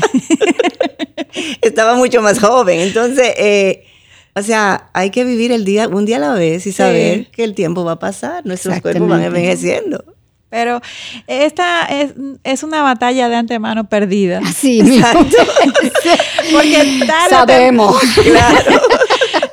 estaba 1.62 1.96
mucho 1.96 2.22
más 2.22 2.40
joven. 2.40 2.82
Entonces, 2.82 3.34
eh, 3.38 3.86
o 4.34 4.42
sea, 4.42 4.90
hay 4.92 5.12
que 5.12 5.24
vivir 5.24 5.54
el 5.54 5.64
día, 5.64 5.88
un 5.88 6.06
día 6.06 6.18
a 6.18 6.20
la 6.20 6.34
vez 6.34 6.68
y 6.68 6.74
saber 6.74 7.28
que 7.32 7.46
el 7.46 7.56
tiempo 7.56 7.86
va 7.86 7.94
a 7.94 8.00
pasar. 8.00 8.46
Nuestros 8.46 8.82
cuerpos 8.82 9.08
van 9.08 9.24
envejeciendo. 9.24 10.04
Pero 10.50 10.80
esta 11.28 11.86
es, 11.86 12.14
es, 12.44 12.64
una 12.64 12.82
batalla 12.82 13.30
de 13.30 13.36
antemano 13.36 13.90
perdida. 13.90 14.42
Sí, 14.56 14.82
Porque 16.52 17.04
Sabemos. 17.30 17.98
Claro. 18.24 18.82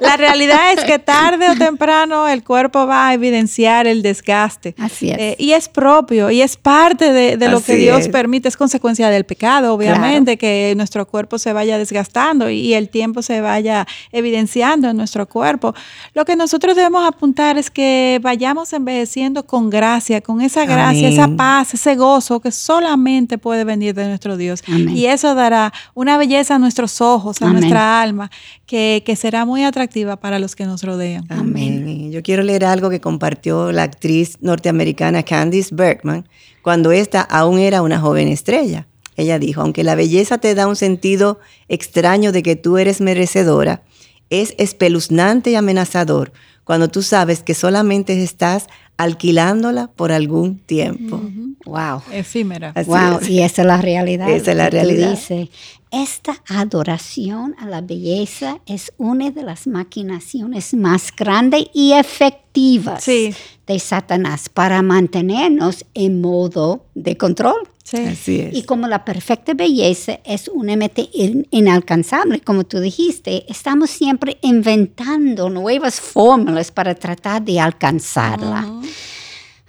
La 0.01 0.17
realidad 0.17 0.73
es 0.73 0.85
que 0.85 0.99
tarde 0.99 1.49
o 1.51 1.57
temprano 1.57 2.29
el 2.29 2.43
cuerpo 2.45 2.87
va 2.87 3.09
a 3.09 3.15
evidenciar 3.15 3.87
el 3.87 4.03
desgaste. 4.03 4.75
Así 4.79 5.11
es. 5.11 5.19
Eh, 5.19 5.37
y 5.39 5.53
es 5.53 5.69
propio 5.69 6.31
y 6.31 6.43
es 6.43 6.57
parte 6.57 7.13
de, 7.13 7.49
lo 7.49 7.61
que 7.61 7.77
Dios 7.77 8.09
permite, 8.09 8.49
es 8.49 8.57
consecuencia 8.57 9.11
del 9.11 9.25
pecado, 9.25 9.75
obviamente, 9.75 10.37
que 10.37 10.75
nuestro 10.77 11.07
cuerpo 11.07 11.39
se 11.39 11.53
vaya 11.53 11.79
desgastando 11.79 12.51
y 12.51 12.75
el 12.75 12.89
tiempo 12.89 13.23
se 13.23 13.41
vaya 13.41 13.87
evidenciando 14.11 14.89
en 14.89 14.97
nuestro 14.97 15.29
cuerpo. 15.29 15.75
Lo 16.15 16.25
que 16.25 16.37
nosotros 16.37 16.77
debemos 16.77 17.07
apuntar 17.07 17.59
es 17.59 17.71
que 17.71 18.21
vayamos 18.23 18.73
envejeciendo 18.73 19.45
con 19.45 19.71
gracia, 19.71 20.21
con 20.21 20.41
esa 20.41 20.65
gracia, 20.65 21.09
esa 21.09 21.29
paz, 21.29 21.75
ese 21.75 21.97
gozo 21.97 22.41
que 22.41 22.51
solamente 22.51 23.39
puede 23.39 23.65
venir 23.65 23.95
de 23.95 24.07
nuestro 24.07 24.37
Dios. 24.37 24.63
Y 24.67 25.07
eso 25.07 25.35
dará 25.35 25.73
una 25.95 26.17
belleza 26.17 26.57
a 26.57 26.59
nuestros 26.59 27.01
ojos, 27.01 27.41
a 27.43 27.47
nuestra 27.51 28.01
alma, 28.01 28.31
que, 28.67 29.03
que 29.05 29.17
será 29.17 29.45
muy 29.45 29.65
atractiva 29.73 30.17
para 30.17 30.39
los 30.39 30.55
que 30.55 30.65
nos 30.65 30.83
rodean. 30.83 31.25
Amén. 31.29 32.13
Yo 32.13 32.23
quiero 32.23 32.43
leer 32.43 32.65
algo 32.65 32.91
que 32.91 33.01
compartió 33.01 33.73
la 33.73 33.83
actriz 33.83 34.37
norteamericana 34.41 35.23
Candice 35.25 35.75
Bergman 35.75 36.29
cuando 36.63 36.93
esta 36.93 37.23
aún 37.23 37.59
era 37.59 37.83
una 37.83 37.99
joven 37.99 38.29
estrella. 38.29 38.87
Ella 39.17 39.39
dijo, 39.39 39.61
aunque 39.61 39.85
la 39.85 39.95
belleza 39.95 40.39
te 40.39 40.55
da 40.55 40.67
un 40.67 40.77
sentido 40.77 41.41
extraño 41.69 42.33
de 42.33 42.43
que 42.43 42.57
tú 42.57 42.79
eres 42.79 43.01
merecedora, 43.01 43.83
es 44.31 44.55
espeluznante 44.59 45.51
y 45.51 45.57
amenazador 45.57 46.33
cuando 46.65 46.89
tú 46.89 47.03
sabes 47.03 47.43
que 47.43 47.55
solamente 47.55 48.23
estás 48.23 48.69
alquilándola 48.97 49.89
por 49.89 50.13
algún 50.13 50.59
tiempo. 50.59 51.21
Wow. 51.65 52.03
Efímera. 52.13 52.73
wow. 52.87 53.21
Y 53.29 53.41
esa 53.41 53.63
es 53.63 53.69
la 53.69 53.81
realidad. 53.81 54.29
Esa 54.31 54.53
es 54.53 54.57
la 54.57 54.71
realidad. 54.71 55.11
Dice, 55.11 55.51
esta 55.91 56.43
adoración 56.49 57.55
a 57.59 57.67
la 57.67 57.83
belleza 57.83 58.61
es 58.67 58.93
una 58.97 59.31
de 59.31 59.43
las 59.43 59.67
maquinaciones 59.67 60.73
más 60.73 61.15
grandes 61.15 61.67
y 61.75 61.93
efectivas 61.93 63.05
de 63.07 63.79
Satanás 63.79 64.49
para 64.49 64.81
mantenernos 64.81 65.85
en 65.95 66.21
modo 66.21 66.87
de 66.95 67.17
control. 67.17 67.69
Así 67.93 68.41
es. 68.41 68.55
Y 68.55 68.63
como 68.63 68.89
la 68.89 69.05
perfecta 69.05 69.53
belleza 69.53 70.21
es 70.25 70.49
una 70.49 70.77
meta 70.77 71.03
inalcanzable, 71.13 72.41
como 72.41 72.65
tú 72.65 72.81
dijiste, 72.81 73.45
estamos 73.53 73.91
siempre 73.91 74.39
inventando 74.41 75.51
nuevas 75.51 76.01
fórmulas 76.01 76.71
para 76.71 76.95
tratar 76.95 77.43
de 77.43 77.61
alcanzarla. 77.61 78.67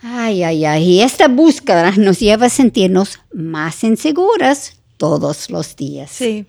Ay, 0.03 0.43
ay, 0.43 0.65
ay. 0.65 0.83
Y 0.83 1.01
esta 1.01 1.29
búsqueda 1.29 1.91
nos 1.91 2.19
lleva 2.19 2.47
a 2.47 2.49
sentirnos 2.49 3.19
más 3.33 3.83
inseguras 3.85 4.77
todos 4.97 5.49
los 5.49 5.75
días. 5.77 6.11
Sí. 6.11 6.45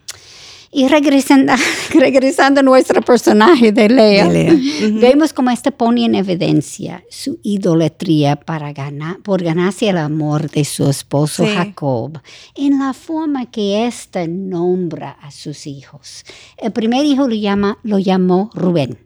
Y 0.72 0.88
regresando, 0.88 1.52
regresando 1.94 2.58
a 2.58 2.62
nuestro 2.64 3.00
personaje 3.00 3.70
de 3.70 3.88
Lea, 3.88 4.28
vemos 4.92 5.32
cómo 5.32 5.50
este 5.50 5.70
pone 5.70 6.04
en 6.04 6.16
evidencia 6.16 7.04
su 7.08 7.38
idolatría 7.44 8.34
para 8.34 8.72
ganar, 8.72 9.18
por 9.18 9.40
ganarse 9.40 9.88
el 9.88 9.98
amor 9.98 10.50
de 10.50 10.64
su 10.64 10.90
esposo 10.90 11.46
Jacob, 11.46 12.20
en 12.56 12.80
la 12.80 12.92
forma 12.92 13.48
que 13.48 13.86
éste 13.86 14.26
nombra 14.26 15.10
a 15.22 15.30
sus 15.30 15.68
hijos. 15.68 16.24
El 16.56 16.72
primer 16.72 17.04
hijo 17.04 17.28
lo, 17.28 17.36
llama, 17.36 17.78
lo 17.84 18.00
llamó 18.00 18.50
Rubén. 18.52 18.98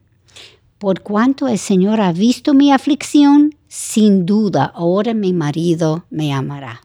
Por 0.78 1.00
cuanto 1.00 1.48
el 1.48 1.58
Señor 1.58 2.00
ha 2.00 2.12
visto 2.12 2.54
mi 2.54 2.70
aflicción, 2.70 3.56
sin 3.66 4.24
duda 4.26 4.64
ahora 4.64 5.12
mi 5.12 5.32
marido 5.32 6.04
me 6.08 6.32
amará. 6.32 6.82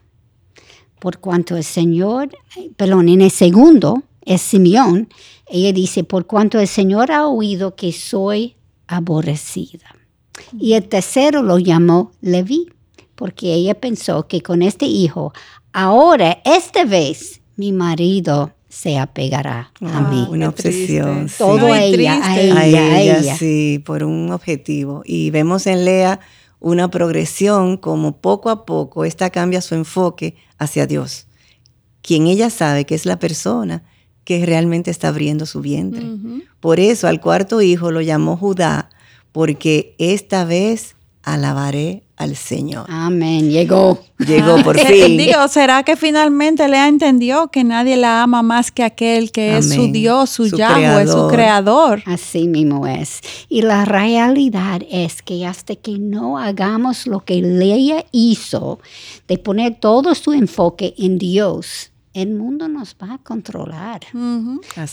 Por 0.98 1.18
cuanto 1.18 1.56
el 1.56 1.62
Señor, 1.62 2.30
perdón, 2.76 3.08
en 3.08 3.20
el 3.20 3.30
segundo, 3.30 4.02
es 4.22 4.40
Simeón, 4.40 5.08
ella 5.46 5.72
dice, 5.72 6.02
por 6.02 6.26
cuanto 6.26 6.58
el 6.58 6.66
Señor 6.66 7.12
ha 7.12 7.28
oído 7.28 7.76
que 7.76 7.92
soy 7.92 8.56
aborrecida. 8.88 9.94
Y 10.58 10.72
el 10.72 10.88
tercero 10.88 11.42
lo 11.42 11.58
llamó 11.58 12.10
Leví, 12.20 12.70
porque 13.14 13.54
ella 13.54 13.78
pensó 13.78 14.26
que 14.26 14.42
con 14.42 14.62
este 14.62 14.86
hijo, 14.86 15.32
ahora, 15.72 16.42
esta 16.44 16.84
vez, 16.84 17.42
mi 17.54 17.70
marido 17.70 18.54
se 18.74 18.98
apegará 18.98 19.70
a 19.80 20.00
mí. 20.00 20.26
Una 20.28 20.48
obsesión. 20.48 21.28
Todo 21.38 21.72
a 21.72 21.80
ella, 21.80 22.20
a 22.20 22.40
ella, 22.40 22.80
a 22.80 23.00
ella, 23.00 23.36
Sí, 23.36 23.80
por 23.86 24.02
un 24.02 24.32
objetivo. 24.32 25.02
Y 25.04 25.30
vemos 25.30 25.68
en 25.68 25.84
Lea 25.84 26.18
una 26.58 26.90
progresión 26.90 27.76
como 27.76 28.16
poco 28.20 28.50
a 28.50 28.66
poco 28.66 29.04
esta 29.04 29.30
cambia 29.30 29.60
su 29.60 29.76
enfoque 29.76 30.34
hacia 30.58 30.86
Dios, 30.88 31.28
quien 32.02 32.26
ella 32.26 32.50
sabe 32.50 32.84
que 32.84 32.96
es 32.96 33.06
la 33.06 33.18
persona 33.18 33.84
que 34.24 34.44
realmente 34.44 34.90
está 34.90 35.08
abriendo 35.08 35.46
su 35.46 35.60
vientre. 35.60 36.06
Por 36.58 36.80
eso 36.80 37.06
al 37.06 37.20
cuarto 37.20 37.62
hijo 37.62 37.92
lo 37.92 38.00
llamó 38.00 38.36
Judá, 38.36 38.90
porque 39.30 39.94
esta 39.98 40.44
vez 40.44 40.96
alabaré 41.24 42.02
al 42.16 42.36
Señor. 42.36 42.86
Amén, 42.88 43.50
llegó. 43.50 43.98
Llegó 44.18 44.62
por 44.62 44.78
fin. 44.86 45.16
Digo, 45.16 45.48
¿será 45.48 45.82
que 45.82 45.96
finalmente 45.96 46.68
Lea 46.68 46.86
entendió 46.86 47.48
que 47.48 47.64
nadie 47.64 47.96
la 47.96 48.22
ama 48.22 48.42
más 48.42 48.70
que 48.70 48.84
aquel 48.84 49.32
que 49.32 49.58
es 49.58 49.74
su. 49.74 49.90
Dios, 49.90 50.30
su, 50.30 50.48
Su 50.48 50.56
Yahweh, 50.56 51.06
su 51.06 51.28
creador. 51.28 51.32
creador? 51.32 52.02
Así 52.06 52.46
mismo 52.46 52.86
es. 52.86 53.20
Y 53.48 53.62
la 53.62 53.84
realidad 53.84 54.82
es 54.90 55.22
que 55.22 55.44
hasta 55.46 55.74
que 55.74 55.98
no 55.98 56.38
hagamos 56.38 57.06
lo 57.06 57.24
que 57.24 57.42
Leia 57.42 58.04
hizo, 58.12 58.78
de 59.26 59.38
poner 59.38 59.74
todo 59.80 60.14
su 60.14 60.32
enfoque 60.32 60.94
en 60.98 61.18
Dios, 61.18 61.90
el 62.14 62.30
mundo 62.30 62.68
nos 62.68 62.96
va 63.00 63.14
a 63.14 63.18
controlar. 63.18 64.00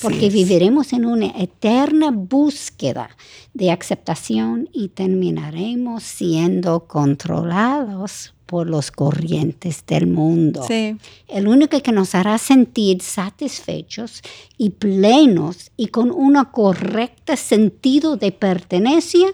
Porque 0.01 0.27
es. 0.27 0.34
viviremos 0.34 0.91
en 0.91 1.05
una 1.05 1.27
eterna 1.27 2.12
búsqueda 2.12 3.15
de 3.53 3.71
aceptación 3.71 4.67
y 4.73 4.89
terminaremos 4.89 6.03
siendo 6.03 6.88
controlados 6.88 8.34
por 8.47 8.67
los 8.67 8.91
corrientes 8.91 9.86
del 9.88 10.07
mundo. 10.07 10.65
Sí. 10.67 10.97
El 11.29 11.47
único 11.47 11.79
que 11.81 11.91
nos 11.93 12.15
hará 12.15 12.38
sentir 12.38 13.01
satisfechos 13.01 14.21
y 14.57 14.71
plenos 14.71 15.71
y 15.77 15.88
con 15.88 16.12
un 16.12 16.43
correcto 16.51 17.38
sentido 17.38 18.17
de 18.17 18.34
pertenencia 18.34 19.27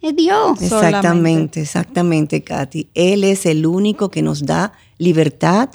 es 0.00 0.16
Dios. 0.16 0.60
Exactamente, 0.60 1.60
exactamente, 1.60 2.42
Katy. 2.42 2.88
Él 2.94 3.24
es 3.24 3.46
el 3.46 3.64
único 3.64 4.10
que 4.10 4.22
nos 4.22 4.44
da 4.44 4.72
libertad. 4.98 5.70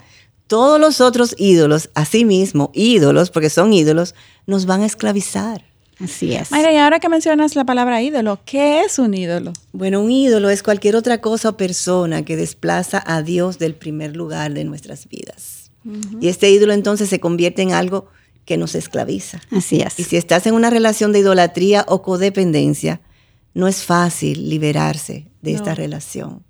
Todos 0.50 0.80
los 0.80 1.00
otros 1.00 1.36
ídolos, 1.38 1.90
asimismo, 1.94 2.72
ídolos, 2.74 3.30
porque 3.30 3.50
son 3.50 3.72
ídolos, 3.72 4.16
nos 4.48 4.66
van 4.66 4.82
a 4.82 4.86
esclavizar. 4.86 5.64
Así 6.00 6.32
es. 6.34 6.50
Mayra, 6.50 6.72
y 6.72 6.76
ahora 6.76 6.98
que 6.98 7.08
mencionas 7.08 7.54
la 7.54 7.64
palabra 7.64 8.02
ídolo, 8.02 8.40
¿qué 8.44 8.80
es 8.80 8.98
un 8.98 9.14
ídolo? 9.14 9.52
Bueno, 9.70 10.00
un 10.00 10.10
ídolo 10.10 10.50
es 10.50 10.64
cualquier 10.64 10.96
otra 10.96 11.20
cosa 11.20 11.50
o 11.50 11.56
persona 11.56 12.24
que 12.24 12.36
desplaza 12.36 13.00
a 13.06 13.22
Dios 13.22 13.60
del 13.60 13.76
primer 13.76 14.16
lugar 14.16 14.52
de 14.52 14.64
nuestras 14.64 15.08
vidas. 15.08 15.70
Y 16.20 16.26
este 16.26 16.50
ídolo 16.50 16.72
entonces 16.72 17.08
se 17.08 17.20
convierte 17.20 17.62
en 17.62 17.72
algo 17.72 18.08
que 18.44 18.56
nos 18.56 18.74
esclaviza. 18.74 19.40
Así 19.52 19.80
es. 19.80 20.00
Y 20.00 20.02
si 20.02 20.16
estás 20.16 20.48
en 20.48 20.54
una 20.54 20.68
relación 20.68 21.12
de 21.12 21.20
idolatría 21.20 21.84
o 21.86 22.02
codependencia, 22.02 23.00
no 23.54 23.68
es 23.68 23.84
fácil 23.84 24.50
liberarse 24.50 25.28
de 25.42 25.52
esta 25.52 25.76
relación. 25.76 26.42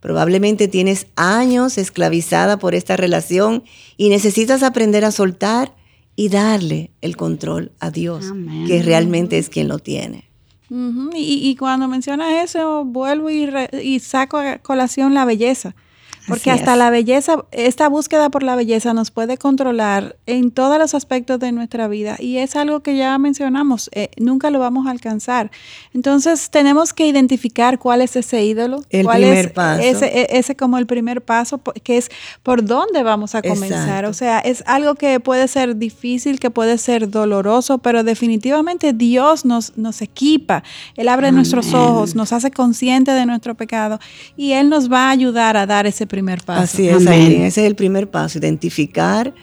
Probablemente 0.00 0.68
tienes 0.68 1.06
años 1.16 1.78
esclavizada 1.78 2.58
por 2.58 2.74
esta 2.74 2.96
relación 2.96 3.64
y 3.96 4.08
necesitas 4.08 4.62
aprender 4.62 5.04
a 5.04 5.10
soltar 5.10 5.74
y 6.14 6.28
darle 6.28 6.90
el 7.00 7.16
control 7.16 7.72
a 7.80 7.90
Dios, 7.90 8.26
Amén. 8.30 8.66
que 8.66 8.82
realmente 8.82 9.38
es 9.38 9.48
quien 9.48 9.68
lo 9.68 9.78
tiene. 9.78 10.24
Y, 10.68 11.48
y 11.48 11.56
cuando 11.56 11.86
mencionas 11.88 12.42
eso, 12.44 12.84
vuelvo 12.84 13.30
y, 13.30 13.46
re- 13.46 13.70
y 13.82 14.00
saco 14.00 14.36
a 14.38 14.58
colación 14.58 15.14
la 15.14 15.24
belleza. 15.24 15.74
Porque 16.28 16.50
Así 16.50 16.60
hasta 16.60 16.72
es. 16.72 16.78
la 16.78 16.90
belleza, 16.90 17.44
esta 17.52 17.88
búsqueda 17.88 18.30
por 18.30 18.42
la 18.42 18.56
belleza 18.56 18.92
nos 18.94 19.10
puede 19.10 19.38
controlar 19.38 20.16
en 20.26 20.50
todos 20.50 20.78
los 20.78 20.94
aspectos 20.94 21.38
de 21.38 21.52
nuestra 21.52 21.86
vida. 21.86 22.16
Y 22.18 22.38
es 22.38 22.56
algo 22.56 22.80
que 22.80 22.96
ya 22.96 23.16
mencionamos, 23.18 23.88
eh, 23.92 24.10
nunca 24.18 24.50
lo 24.50 24.58
vamos 24.58 24.86
a 24.86 24.90
alcanzar. 24.90 25.50
Entonces 25.94 26.50
tenemos 26.50 26.92
que 26.92 27.06
identificar 27.06 27.78
cuál 27.78 28.00
es 28.02 28.16
ese 28.16 28.44
ídolo. 28.44 28.82
El 28.90 29.04
cuál 29.04 29.22
primer 29.22 29.46
es 29.46 29.52
paso. 29.52 29.82
Ese, 29.82 30.06
e- 30.06 30.38
ese 30.38 30.56
como 30.56 30.78
el 30.78 30.86
primer 30.86 31.22
paso, 31.22 31.60
que 31.84 31.96
es 31.96 32.10
por 32.42 32.64
dónde 32.64 33.04
vamos 33.04 33.34
a 33.36 33.42
comenzar. 33.42 34.04
Exacto. 34.04 34.10
O 34.10 34.14
sea, 34.14 34.40
es 34.40 34.64
algo 34.66 34.96
que 34.96 35.20
puede 35.20 35.46
ser 35.46 35.76
difícil, 35.76 36.40
que 36.40 36.50
puede 36.50 36.76
ser 36.78 37.08
doloroso, 37.08 37.78
pero 37.78 38.02
definitivamente 38.02 38.92
Dios 38.92 39.44
nos, 39.44 39.76
nos 39.76 40.02
equipa. 40.02 40.64
Él 40.96 41.08
abre 41.08 41.30
nuestros 41.30 41.72
ojos, 41.72 42.14
nos 42.16 42.32
hace 42.32 42.50
consciente 42.50 43.12
de 43.12 43.26
nuestro 43.26 43.54
pecado 43.54 44.00
y 44.36 44.52
Él 44.52 44.68
nos 44.68 44.90
va 44.90 45.08
a 45.08 45.10
ayudar 45.10 45.56
a 45.56 45.66
dar 45.66 45.86
ese 45.86 46.06
primer 46.06 46.15
paso. 46.44 46.62
Así 46.62 46.88
es, 46.88 46.96
Amén. 46.96 47.08
Aileen, 47.08 47.42
ese 47.42 47.62
es 47.62 47.66
el 47.66 47.76
primer 47.76 48.10
paso, 48.10 48.38
identificar 48.38 49.34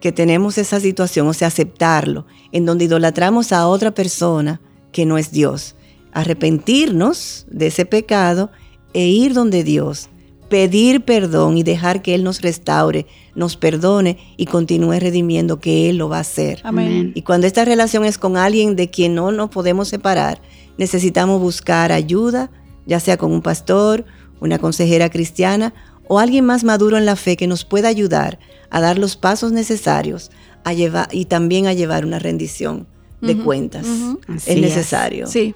que 0.00 0.12
tenemos 0.12 0.58
esa 0.58 0.80
situación, 0.80 1.28
o 1.28 1.32
sea, 1.34 1.48
aceptarlo, 1.48 2.26
en 2.52 2.64
donde 2.64 2.86
idolatramos 2.86 3.52
a 3.52 3.66
otra 3.66 3.92
persona 3.92 4.60
que 4.92 5.06
no 5.06 5.18
es 5.18 5.30
Dios, 5.30 5.76
arrepentirnos 6.12 7.46
de 7.50 7.66
ese 7.68 7.84
pecado 7.84 8.50
e 8.94 9.06
ir 9.06 9.34
donde 9.34 9.62
Dios, 9.62 10.08
pedir 10.48 11.04
perdón 11.04 11.56
y 11.56 11.62
dejar 11.62 12.02
que 12.02 12.14
Él 12.14 12.24
nos 12.24 12.40
restaure, 12.40 13.06
nos 13.34 13.56
perdone 13.56 14.18
y 14.36 14.46
continúe 14.46 14.98
redimiendo 14.98 15.60
que 15.60 15.88
Él 15.88 15.98
lo 15.98 16.08
va 16.08 16.16
a 16.16 16.20
hacer. 16.20 16.60
Amén. 16.64 17.12
Y 17.14 17.22
cuando 17.22 17.46
esta 17.46 17.64
relación 17.64 18.04
es 18.04 18.18
con 18.18 18.36
alguien 18.36 18.76
de 18.76 18.90
quien 18.90 19.14
no 19.14 19.30
nos 19.30 19.50
podemos 19.50 19.88
separar, 19.88 20.40
necesitamos 20.76 21.40
buscar 21.40 21.92
ayuda, 21.92 22.50
ya 22.86 22.98
sea 22.98 23.16
con 23.16 23.32
un 23.32 23.42
pastor, 23.42 24.04
una 24.40 24.58
consejera 24.58 25.10
cristiana 25.10 25.74
o 26.12 26.18
alguien 26.18 26.44
más 26.44 26.64
maduro 26.64 26.98
en 26.98 27.06
la 27.06 27.14
fe 27.14 27.36
que 27.36 27.46
nos 27.46 27.64
pueda 27.64 27.86
ayudar 27.86 28.40
a 28.68 28.80
dar 28.80 28.98
los 28.98 29.14
pasos 29.14 29.52
necesarios 29.52 30.32
a 30.64 30.72
llevar, 30.72 31.06
y 31.12 31.26
también 31.26 31.68
a 31.68 31.72
llevar 31.72 32.04
una 32.04 32.18
rendición 32.18 32.88
de 33.20 33.36
cuentas. 33.36 33.86
Es 34.28 34.48
es. 34.48 34.60
necesario. 34.60 35.28
Sí. 35.28 35.54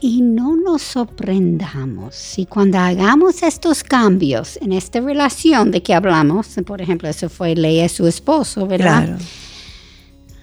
Y 0.00 0.22
no 0.22 0.54
nos 0.54 0.82
sorprendamos 0.82 2.14
si 2.14 2.46
cuando 2.46 2.78
hagamos 2.78 3.42
estos 3.42 3.82
cambios 3.82 4.56
en 4.62 4.72
esta 4.72 5.00
relación 5.00 5.72
de 5.72 5.82
que 5.82 5.94
hablamos, 5.94 6.46
por 6.64 6.80
ejemplo, 6.80 7.08
eso 7.08 7.28
fue 7.28 7.56
Leia 7.56 7.88
su 7.88 8.06
esposo, 8.06 8.68
¿verdad? 8.68 9.06
Claro, 9.06 9.18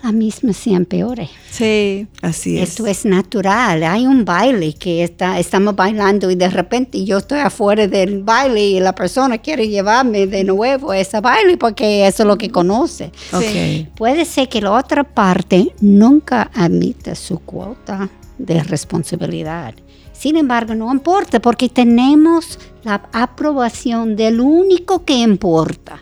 La 0.01 0.13
misma 0.13 0.53
se 0.53 0.71
empeore. 0.71 1.29
Sí. 1.51 2.07
así 2.21 2.57
es. 2.57 2.69
Esto 2.69 2.87
es 2.87 3.03
natural. 3.03 3.83
Hay 3.83 4.07
un 4.07 4.23
baile 4.23 4.73
que 4.73 5.03
está, 5.03 5.39
estamos 5.39 5.75
bailando 5.75 6.31
y 6.31 6.35
de 6.35 6.49
repente 6.49 7.03
yo 7.03 7.17
estoy 7.17 7.39
afuera 7.39 7.85
del 7.85 8.23
baile 8.23 8.65
y 8.65 8.79
la 8.79 8.95
persona 8.95 9.37
quiere 9.39 9.67
llevarme 9.67 10.25
de 10.25 10.45
nuevo 10.45 10.91
a 10.91 10.97
ese 10.97 11.19
baile 11.19 11.57
porque 11.57 12.07
eso 12.07 12.23
es 12.23 12.27
lo 12.27 12.37
que 12.37 12.49
conoce. 12.49 13.11
Ok. 13.33 13.93
Puede 13.95 14.23
ser 14.23 14.47
que 14.47 14.61
la 14.61 14.71
otra 14.71 15.03
parte 15.03 15.73
nunca 15.81 16.49
admita 16.53 17.13
su 17.13 17.39
cuota 17.39 18.09
de 18.37 18.63
responsabilidad. 18.63 19.73
Sin 20.13 20.37
embargo, 20.37 20.75
no 20.75 20.91
importa 20.91 21.41
porque 21.41 21.67
tenemos 21.67 22.57
la 22.83 23.01
aprobación 23.11 24.15
del 24.15 24.39
único 24.39 25.03
que 25.03 25.13
importa 25.13 26.01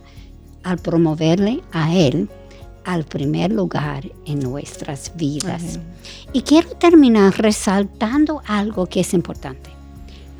al 0.63 0.77
promoverle 0.77 1.61
a 1.71 1.95
él 1.95 2.29
al 2.87 3.03
primer 3.03 3.51
lugar 3.51 4.09
en 4.25 4.39
nuestras 4.39 5.11
vidas. 5.15 5.77
Y 6.31 6.41
quiero 6.41 6.69
terminar 6.69 7.33
resaltando 7.37 8.41
algo 8.47 8.85
que 8.85 9.01
es 9.01 9.13
importante. 9.13 9.69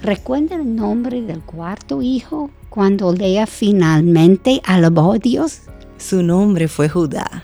Recuerda 0.01 0.55
el 0.55 0.75
nombre 0.75 1.21
del 1.21 1.41
cuarto 1.41 2.01
hijo 2.01 2.49
cuando 2.69 3.12
Lea 3.12 3.47
finalmente 3.47 4.62
alabó 4.63 5.13
a 5.13 5.17
Dios. 5.17 5.63
Su 5.97 6.23
nombre 6.23 6.69
fue 6.69 6.88
Judá. 6.88 7.43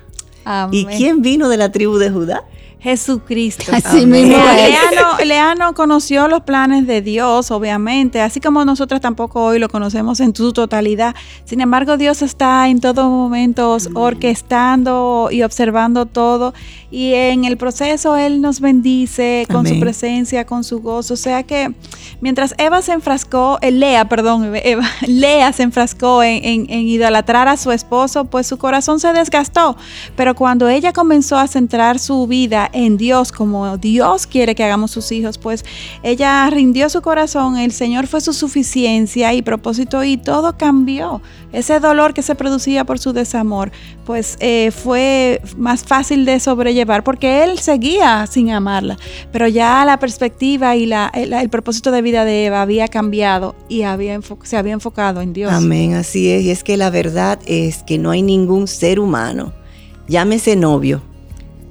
¿Y 0.71 0.85
quién 0.85 1.21
vino 1.21 1.49
de 1.49 1.57
la 1.57 1.71
tribu 1.71 1.97
de 1.97 2.09
Judá? 2.09 2.45
Jesucristo. 2.83 3.71
Así 3.73 4.05
mismo 4.05 4.35
es. 4.35 4.55
Lea 4.69 4.81
no, 4.95 5.25
Lea 5.25 5.55
no 5.55 5.73
conoció 5.73 6.27
los 6.27 6.41
planes 6.41 6.85
de 6.85 7.01
Dios, 7.01 7.49
obviamente, 7.49 8.19
así 8.21 8.39
como 8.41 8.65
nosotros 8.65 8.99
tampoco 8.99 9.43
hoy 9.43 9.57
lo 9.59 9.69
conocemos 9.69 10.19
en 10.19 10.35
su 10.35 10.51
totalidad. 10.51 11.15
Sin 11.45 11.61
embargo, 11.61 11.95
Dios 11.97 12.21
está 12.21 12.67
en 12.67 12.81
todos 12.81 13.09
momentos 13.09 13.89
orquestando 13.93 15.29
y 15.31 15.43
observando 15.43 16.05
todo. 16.05 16.53
Y 16.91 17.13
en 17.13 17.45
el 17.45 17.57
proceso 17.57 18.17
Él 18.17 18.41
nos 18.41 18.59
bendice 18.59 19.47
con 19.51 19.65
su 19.65 19.79
presencia, 19.79 20.45
con 20.45 20.63
su 20.63 20.79
gozo. 20.81 21.13
O 21.15 21.17
sea 21.17 21.41
que 21.43 21.73
mientras 22.21 22.53
Eva 22.57 22.81
se 22.81 22.91
enfrascó, 22.91 23.57
eh, 23.61 23.71
Lea, 23.71 24.07
perdón, 24.09 24.51
Eva, 24.63 24.83
Lea 25.07 25.51
se 25.53 25.63
enfrascó 25.63 26.21
en, 26.21 26.43
en- 26.45 26.65
en 26.69 26.87
idolatrar 26.87 27.47
a 27.47 27.57
su 27.57 27.71
esposo, 27.71 28.25
pues 28.25 28.45
su 28.45 28.57
corazón 28.57 28.99
se 28.99 29.11
desgastó. 29.13 29.75
Pero 30.15 30.35
cuando 30.35 30.67
ella 30.67 30.93
comenzó 30.93 31.37
a 31.37 31.47
centrar 31.47 31.97
su 31.97 32.27
vida 32.27 32.69
en 32.73 32.97
Dios 32.97 33.31
como 33.31 33.77
Dios 33.77 34.27
quiere 34.27 34.55
que 34.55 34.63
hagamos 34.63 34.91
sus 34.91 35.11
hijos, 35.11 35.37
pues 35.37 35.63
ella 36.01 36.49
rindió 36.49 36.89
su 36.89 37.01
corazón, 37.01 37.57
el 37.57 37.71
Señor 37.71 38.07
fue 38.07 38.21
su 38.21 38.33
suficiencia 38.33 39.33
y 39.33 39.41
propósito 39.41 40.03
y 40.03 40.17
todo 40.17 40.57
cambió. 40.57 41.21
Ese 41.51 41.79
dolor 41.79 42.13
que 42.13 42.23
se 42.23 42.33
producía 42.35 42.83
por 42.83 42.97
su 42.97 43.13
desamor, 43.13 43.71
pues 44.05 44.37
eh, 44.39 44.71
fue 44.71 45.41
más 45.55 45.83
fácil 45.83 46.25
de 46.25 46.39
sobrellevar 46.39 47.03
porque 47.03 47.43
él 47.43 47.59
seguía 47.59 48.25
sin 48.27 48.51
amarla, 48.51 48.97
pero 49.31 49.47
ya 49.47 49.85
la 49.85 49.99
perspectiva 49.99 50.75
y 50.75 50.87
la, 50.87 51.11
el, 51.13 51.49
propósito 51.49 51.91
de 51.91 52.01
vida 52.01 52.25
de 52.25 52.45
Eva 52.45 52.61
había 52.61 52.87
cambiado 52.87 53.55
y 53.69 53.83
había 53.83 54.19
se 54.43 54.57
había 54.57 54.73
enfocado 54.73 55.21
en 55.21 55.33
Dios. 55.33 55.53
Amén, 55.53 55.93
así 55.93 56.31
es. 56.31 56.43
Y 56.43 56.51
es 56.51 56.63
que 56.63 56.77
la 56.77 56.89
verdad 56.89 57.39
es 57.45 57.83
que 57.83 57.97
no 57.97 58.11
hay 58.11 58.21
ningún 58.21 58.67
ser 58.67 58.99
humano, 58.99 59.53
llámese 60.07 60.55
novio, 60.55 61.03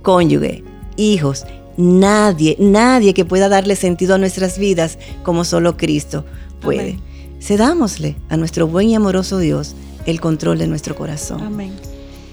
cónyuge, 0.02 0.62
hijos, 1.10 1.44
nadie, 1.76 2.56
nadie 2.58 3.14
que 3.14 3.24
pueda 3.24 3.48
darle 3.48 3.76
sentido 3.76 4.14
a 4.14 4.18
nuestras 4.18 4.58
vidas 4.58 4.98
como 5.22 5.44
solo 5.44 5.76
Cristo 5.76 6.24
puede. 6.60 6.98
Cedámosle 7.40 8.16
a 8.28 8.36
nuestro 8.36 8.68
buen 8.68 8.88
y 8.88 8.94
amoroso 8.94 9.38
Dios 9.38 9.74
el 10.06 10.20
control 10.20 10.58
de 10.58 10.66
nuestro 10.68 10.94
corazón. 10.94 11.42
Amén. 11.42 11.72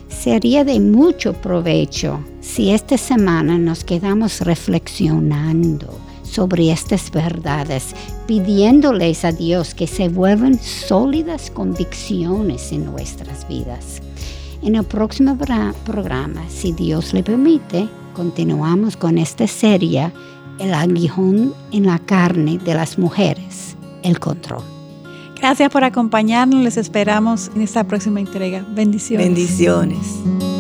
Sería 0.10 0.63
de 0.63 0.79
mucho 0.79 1.34
provecho 1.34 2.19
si 2.41 2.71
esta 2.71 2.97
semana 2.97 3.58
nos 3.58 3.84
quedamos 3.84 4.41
reflexionando 4.41 5.97
sobre 6.23 6.71
estas 6.71 7.10
verdades, 7.12 7.95
pidiéndoles 8.27 9.25
a 9.25 9.32
Dios 9.32 9.73
que 9.73 9.88
se 9.88 10.10
vuelvan 10.10 10.60
sólidas 10.60 11.49
convicciones 11.51 12.71
en 12.71 12.86
nuestras 12.86 13.47
vidas. 13.47 14.01
En 14.62 14.75
el 14.75 14.84
próximo 14.84 15.38
programa, 15.86 16.43
si 16.49 16.73
Dios 16.73 17.13
le 17.13 17.23
permite, 17.23 17.88
continuamos 18.19 18.97
con 18.97 19.17
esta 19.17 19.47
serie, 19.47 20.12
El 20.60 20.73
aguijón 20.73 21.53
en 21.71 21.86
la 21.86 21.99
carne 21.99 22.58
de 22.58 22.73
las 22.73 22.99
mujeres, 22.99 23.77
el 24.03 24.19
control. 24.19 24.62
Gracias 25.38 25.71
por 25.71 25.86
acompañarnos, 25.86 26.62
les 26.62 26.75
esperamos 26.75 27.49
en 27.55 27.62
esta 27.62 27.86
próxima 27.86 28.19
entrega. 28.19 28.65
Bendiciones. 28.75 29.25
Bendiciones. 29.25 30.59